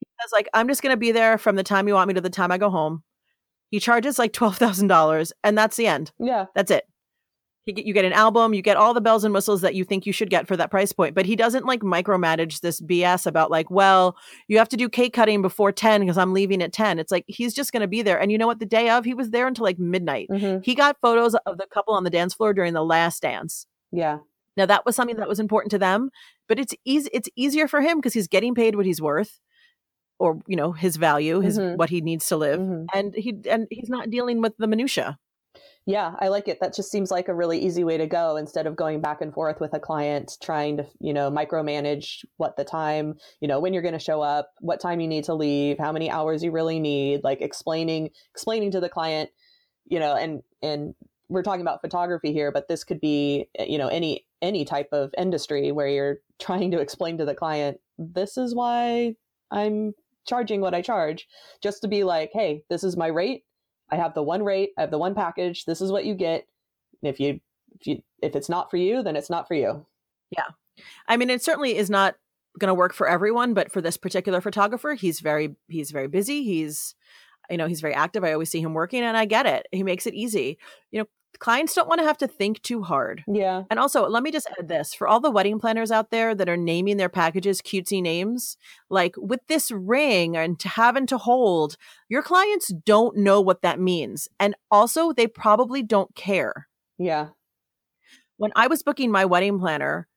[0.00, 2.20] He says like I'm just gonna be there from the time you want me to
[2.20, 3.02] the time I go home.
[3.70, 6.12] He charges like twelve thousand dollars and that's the end.
[6.18, 6.46] Yeah.
[6.54, 6.84] That's it
[7.64, 9.84] He get, you get an album, you get all the bells and whistles that you
[9.84, 11.14] think you should get for that price point.
[11.14, 14.16] But he doesn't like micromanage this BS about like, well,
[14.48, 16.98] you have to do cake cutting before 10 because I'm leaving at 10.
[16.98, 18.20] It's like he's just going to be there.
[18.20, 18.58] And you know what?
[18.58, 20.28] The day of, he was there until like midnight.
[20.30, 20.60] Mm-hmm.
[20.62, 23.66] He got photos of the couple on the dance floor during the last dance.
[23.92, 24.18] Yeah.
[24.56, 26.10] Now that was something that was important to them,
[26.48, 29.40] but it's easy it's easier for him because he's getting paid what he's worth
[30.18, 31.76] or you know his value his mm-hmm.
[31.76, 32.84] what he needs to live mm-hmm.
[32.94, 35.18] and he and he's not dealing with the minutia
[35.84, 36.60] yeah, I like it.
[36.60, 39.34] That just seems like a really easy way to go instead of going back and
[39.34, 43.72] forth with a client trying to, you know, micromanage what the time, you know, when
[43.72, 46.52] you're going to show up, what time you need to leave, how many hours you
[46.52, 49.30] really need, like explaining explaining to the client,
[49.84, 50.94] you know, and and
[51.32, 54.88] we're talking about photography here, but this could be, eh, you know, any any type
[54.92, 59.14] of industry where you're trying to explain to the client, this is why
[59.50, 59.94] I'm
[60.26, 61.26] charging what I charge,
[61.62, 63.44] just to be like, hey, this is my rate
[63.92, 65.66] I have the one rate, I have the one package.
[65.66, 66.46] This is what you get.
[67.02, 67.40] And if you
[67.78, 69.86] if you if it's not for you, then it's not for you.
[70.30, 70.46] Yeah.
[71.06, 72.16] I mean, it certainly is not
[72.58, 76.42] going to work for everyone, but for this particular photographer, he's very he's very busy.
[76.42, 76.94] He's
[77.50, 78.24] you know, he's very active.
[78.24, 79.66] I always see him working and I get it.
[79.72, 80.58] He makes it easy.
[80.90, 81.06] You know,
[81.38, 83.24] clients don't want to have to think too hard.
[83.26, 83.64] Yeah.
[83.70, 86.48] And also, let me just add this for all the wedding planners out there that
[86.48, 88.56] are naming their packages cutesy names,
[88.90, 91.76] like with this ring and to having to hold,
[92.08, 94.28] your clients don't know what that means.
[94.38, 96.68] And also, they probably don't care.
[96.98, 97.28] Yeah.
[98.36, 100.08] When I was booking my wedding planner,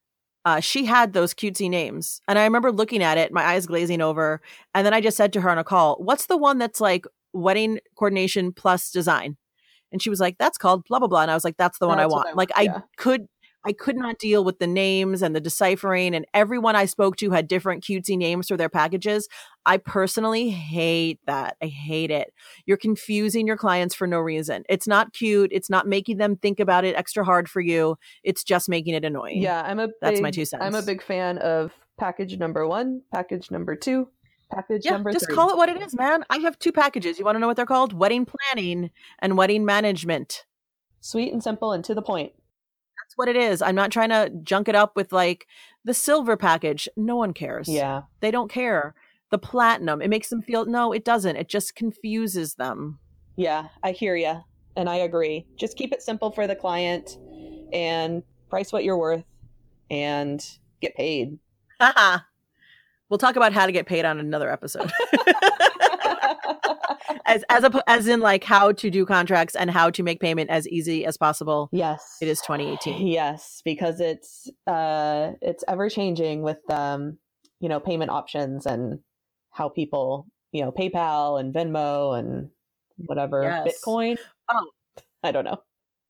[0.46, 2.22] uh, she had those cutesy names.
[2.28, 4.42] And I remember looking at it, my eyes glazing over.
[4.74, 7.06] And then I just said to her on a call, What's the one that's like
[7.34, 9.38] wedding coordination plus design?
[9.92, 11.22] And she was like, that's called blah, blah, blah.
[11.22, 12.28] And I was like, that's the one I want.
[12.30, 12.78] I like, yeah.
[12.78, 13.28] I could.
[13.68, 17.32] I could not deal with the names and the deciphering, and everyone I spoke to
[17.32, 19.28] had different cutesy names for their packages.
[19.66, 21.58] I personally hate that.
[21.64, 22.32] I hate it.
[22.68, 24.66] You're confusing your clients for no reason.
[24.70, 25.50] It's not cute.
[25.52, 27.98] It's not making them think about it extra hard for you.
[28.24, 29.42] It's just making it annoying.
[29.42, 29.88] Yeah, I'm a.
[30.00, 30.64] That's my two cents.
[30.64, 34.10] I'm a big fan of package number one, package number two,
[34.56, 35.36] Package Yeah, number just three.
[35.36, 36.24] call it what it is, man.
[36.30, 37.20] I have two packages.
[37.20, 37.92] You want to know what they're called?
[37.94, 38.90] Wedding planning
[39.20, 40.46] and wedding management.
[41.02, 42.32] Sweet and simple and to the point.
[43.04, 43.62] That's what it is.
[43.62, 45.46] I'm not trying to junk it up with like
[45.84, 46.88] the silver package.
[46.96, 47.68] No one cares.
[47.68, 48.04] Yeah.
[48.22, 48.96] They don't care.
[49.32, 51.36] The platinum, it makes them feel no, it doesn't.
[51.36, 53.00] It just confuses them.
[53.36, 54.42] Yeah, I hear you.
[54.78, 55.46] And I agree.
[55.58, 57.18] Just keep it simple for the client
[57.74, 59.26] and price what you're worth
[59.92, 60.44] and
[60.82, 61.40] get paid.
[61.82, 62.20] Haha.
[63.10, 64.92] we'll talk about how to get paid on another episode.
[67.26, 70.50] as as a, as in like how to do contracts and how to make payment
[70.50, 71.70] as easy as possible.
[71.72, 72.18] yes.
[72.22, 73.08] It is 2018.
[73.08, 77.18] Yes, because it's uh it's ever changing with um
[77.60, 79.00] you know payment options and
[79.52, 82.50] how people, you know, PayPal and Venmo and
[83.06, 83.80] whatever Yes.
[83.86, 84.18] Bitcoin.
[84.50, 84.68] Oh.
[85.24, 85.58] I don't know.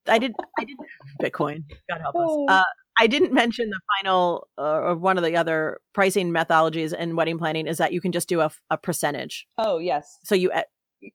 [0.08, 0.78] I did I did
[1.22, 1.64] Bitcoin.
[1.90, 2.22] God help us.
[2.24, 2.46] Oh.
[2.48, 2.64] Uh,
[3.00, 7.38] I didn't mention the final uh, or one of the other pricing methodologies in wedding
[7.38, 9.48] planning is that you can just do a, a percentage.
[9.58, 10.18] Oh, yes.
[10.24, 10.64] So you uh,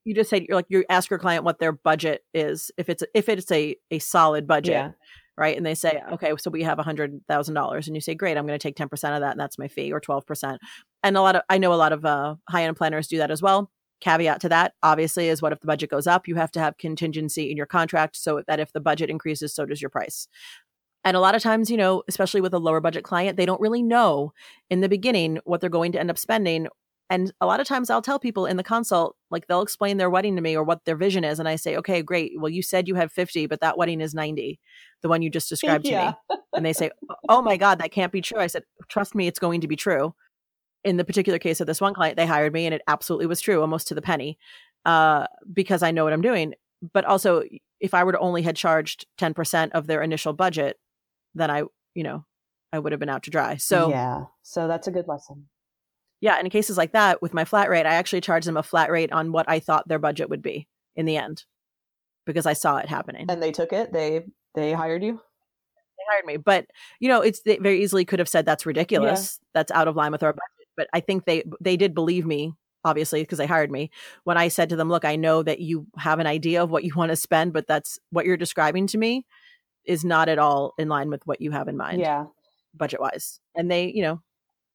[0.05, 3.03] you just say you're like you ask your client what their budget is if it's
[3.14, 4.72] if it's a a solid budget.
[4.72, 4.93] Yeah.
[5.41, 5.57] right?
[5.57, 8.37] And they say, okay, so we have a hundred thousand dollars, and you say, great,
[8.37, 10.61] I'm going to take ten percent of that, and that's my fee, or twelve percent.
[11.03, 13.31] And a lot of I know a lot of uh, high end planners do that
[13.31, 13.70] as well.
[14.01, 16.28] Caveat to that, obviously, is what if the budget goes up?
[16.28, 19.66] You have to have contingency in your contract so that if the budget increases, so
[19.66, 20.28] does your price.
[21.05, 23.61] And a lot of times, you know, especially with a lower budget client, they don't
[23.61, 24.32] really know
[24.68, 26.68] in the beginning what they're going to end up spending.
[27.09, 30.11] And a lot of times I'll tell people in the consult, like they'll explain their
[30.11, 31.38] wedding to me or what their vision is.
[31.38, 32.32] And I say, okay, great.
[32.36, 34.61] Well, you said you have 50, but that wedding is 90,
[35.03, 36.36] the one you just described to me.
[36.55, 36.90] And they say,
[37.28, 38.38] oh my God, that can't be true.
[38.38, 40.14] I said, trust me, it's going to be true.
[40.84, 43.40] In the particular case of this one client, they hired me and it absolutely was
[43.40, 44.38] true, almost to the penny,
[44.84, 46.55] uh, because I know what I'm doing.
[46.92, 47.42] But also,
[47.80, 50.78] if I were to only had charged 10% of their initial budget,
[51.35, 51.64] then I,
[51.95, 52.24] you know,
[52.72, 53.57] I would have been out to dry.
[53.57, 54.24] So yeah.
[54.43, 55.49] So that's a good lesson.
[56.20, 58.62] yeah, and in cases like that, with my flat rate, I actually charged them a
[58.62, 61.45] flat rate on what I thought their budget would be in the end,
[62.26, 63.26] because I saw it happening.
[63.28, 63.93] And they took it.
[63.93, 64.24] They
[64.55, 65.14] they hired you.
[65.14, 66.66] they hired me, but
[67.01, 70.12] you know, it's they very easily could have said that's ridiculous, that's out of line
[70.12, 70.68] with our budget.
[70.76, 72.55] But I think they they did believe me,
[72.85, 73.91] obviously, because they hired me.
[74.24, 76.85] When I said to them, "Look, I know that you have an idea of what
[76.85, 79.26] you want to spend, but that's what you're describing to me
[79.85, 82.26] is not at all in line with what you have in mind, Yeah.
[82.74, 84.20] budget wise." And they, you know,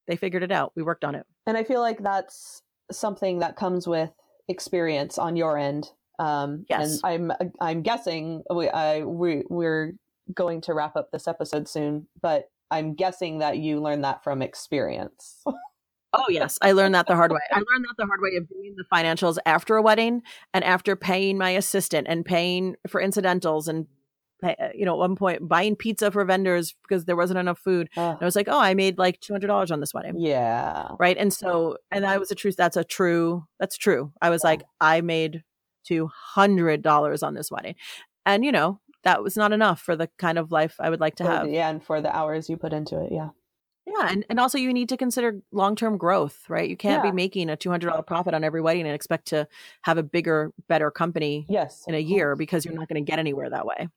[0.07, 0.71] they figured it out.
[0.75, 1.25] We worked on it.
[1.45, 4.11] And I feel like that's something that comes with
[4.47, 5.91] experience on your end.
[6.19, 7.01] Um, Yes.
[7.03, 9.93] And I'm I'm guessing we I we we're
[10.33, 14.41] going to wrap up this episode soon, but I'm guessing that you learned that from
[14.41, 15.43] experience.
[16.17, 17.41] Oh yes, I learned that the hard way.
[17.51, 20.21] I learned that the hard way of doing the financials after a wedding
[20.53, 23.87] and after paying my assistant and paying for incidentals and
[24.53, 27.89] Uh, you know at one point buying pizza for vendors because there wasn't enough food.
[27.97, 28.11] Ugh.
[28.11, 30.89] And I was like, oh, I made like two hundred dollars on this wedding, yeah.
[30.99, 31.17] right?
[31.17, 32.55] And so, and that was a truth.
[32.57, 33.45] That's a true.
[33.59, 34.11] That's true.
[34.21, 34.49] I was Yeah.
[34.49, 35.43] like, I made
[35.85, 37.75] two hundred dollars on this wedding,
[38.25, 41.15] and you know that was not enough for the kind of life I would like
[41.17, 41.49] to have.
[41.49, 43.29] yeah, and for the hours you put into it, yeah.
[43.97, 46.69] Yeah, and, and also you need to consider long term growth, right?
[46.69, 47.11] You can't Yeah.
[47.11, 49.47] be making a two hundred dollar profit on every wedding and expect to
[49.83, 51.83] have a bigger, better company Yes.
[51.87, 52.37] in a year course.
[52.37, 53.87] because you're not going to get anywhere that way.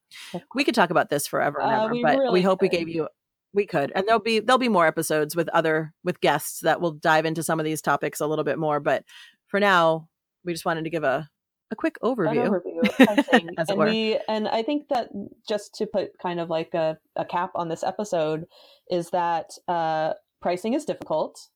[0.54, 2.68] We could talk about this forever and Uh, ever, we but really we hope we
[2.68, 3.08] gave you
[3.54, 6.92] we could, and there'll be there'll be more episodes with other with guests that will
[6.92, 8.78] dive into some of these topics a little bit more.
[8.78, 9.04] But
[9.46, 10.08] for now,
[10.44, 11.28] we just wanted to give a
[11.70, 12.48] a quick overview.
[12.48, 13.50] overview of pricing.
[13.58, 15.08] As it and we and I think that
[15.48, 18.46] just to put kind of like a, a cap on this episode
[18.90, 21.48] is that uh pricing is difficult.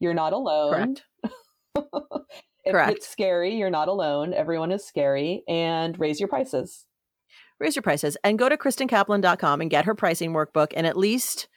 [0.00, 0.72] You're not alone.
[0.72, 1.04] Correct.
[2.64, 2.92] if Correct.
[2.96, 4.34] it's scary, you're not alone.
[4.34, 6.86] Everyone is scary and raise your prices.
[7.60, 11.48] raise your prices and go to kristenkaplan.com and get her pricing workbook and at least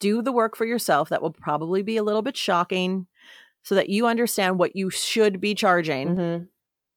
[0.00, 3.06] do the work for yourself that will probably be a little bit shocking
[3.62, 6.44] so that you understand what you should be charging Mm-hmm.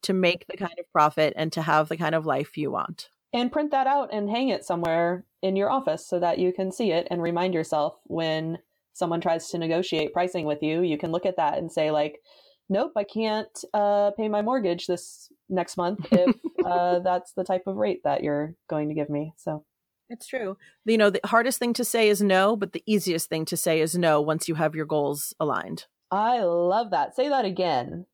[0.04, 3.10] To make the kind of profit and to have the kind of life you want
[3.34, 6.72] And print that out and hang it somewhere in your office so that you can
[6.72, 8.60] see it and remind yourself when
[8.93, 10.82] someone tries to negotiate pricing with you.
[10.82, 12.20] You can look at that and say, like,
[12.70, 16.36] nope, I can't uh, pay my mortgage this next month if
[16.66, 19.34] uh, that's the type of rate that you're going to give me.
[19.38, 19.66] So,
[20.10, 23.43] it's true you know the hardest thing to say is no but the easiest thing
[23.43, 27.16] to say is no once you have your goals aligned I love that.
[27.16, 28.06] Say that again.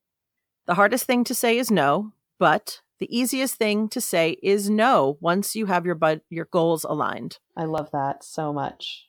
[0.65, 5.17] The hardest thing to say is no but the easiest thing to say is no
[5.19, 9.07] once you have your bud- your goals aligned I love that so much.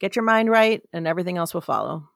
[0.00, 2.08] get your mind right and everything else will follow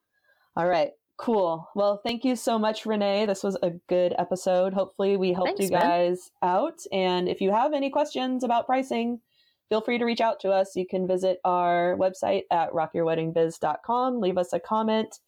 [0.56, 0.90] All right.
[1.16, 1.68] Cool.
[1.74, 3.26] Well, thank you so much, Renee.
[3.26, 4.72] This was a good episode.
[4.72, 5.82] Hopefully, we helped Thanks, you man.
[5.82, 6.80] guys out.
[6.92, 9.20] And if you have any questions about pricing,
[9.68, 10.74] feel free to reach out to us.
[10.76, 15.18] You can visit our website at rockyourweddingbiz.com, leave us a comment.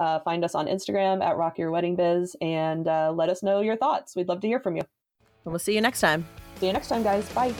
[0.00, 3.60] Uh, find us on Instagram at Rock Your Wedding Biz and uh, let us know
[3.60, 4.16] your thoughts.
[4.16, 4.82] We'd love to hear from you.
[5.44, 6.26] And we'll see you next time.
[6.58, 7.28] See you next time, guys.
[7.34, 7.52] Bye.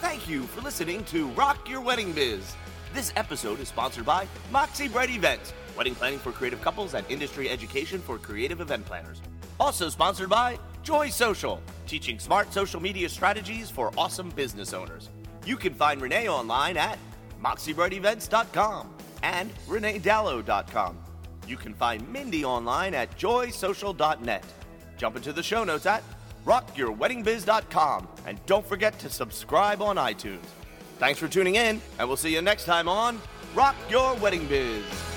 [0.00, 2.54] Thank you for listening to Rock Your Wedding Biz.
[2.94, 7.50] This episode is sponsored by Moxie Bright Events, wedding planning for creative couples and industry
[7.50, 9.20] education for creative event planners.
[9.58, 15.10] Also sponsored by Joy Social, teaching smart social media strategies for awesome business owners.
[15.44, 16.98] You can find Renee online at
[17.42, 20.98] moxiebrightevents.com and reneedallo.com.
[21.46, 24.44] You can find Mindy online at joysocial.net.
[24.96, 26.02] Jump into the show notes at
[26.44, 30.46] rockyourweddingbiz.com and don't forget to subscribe on iTunes.
[30.98, 33.20] Thanks for tuning in, and we'll see you next time on
[33.54, 35.15] Rock Your Wedding Biz.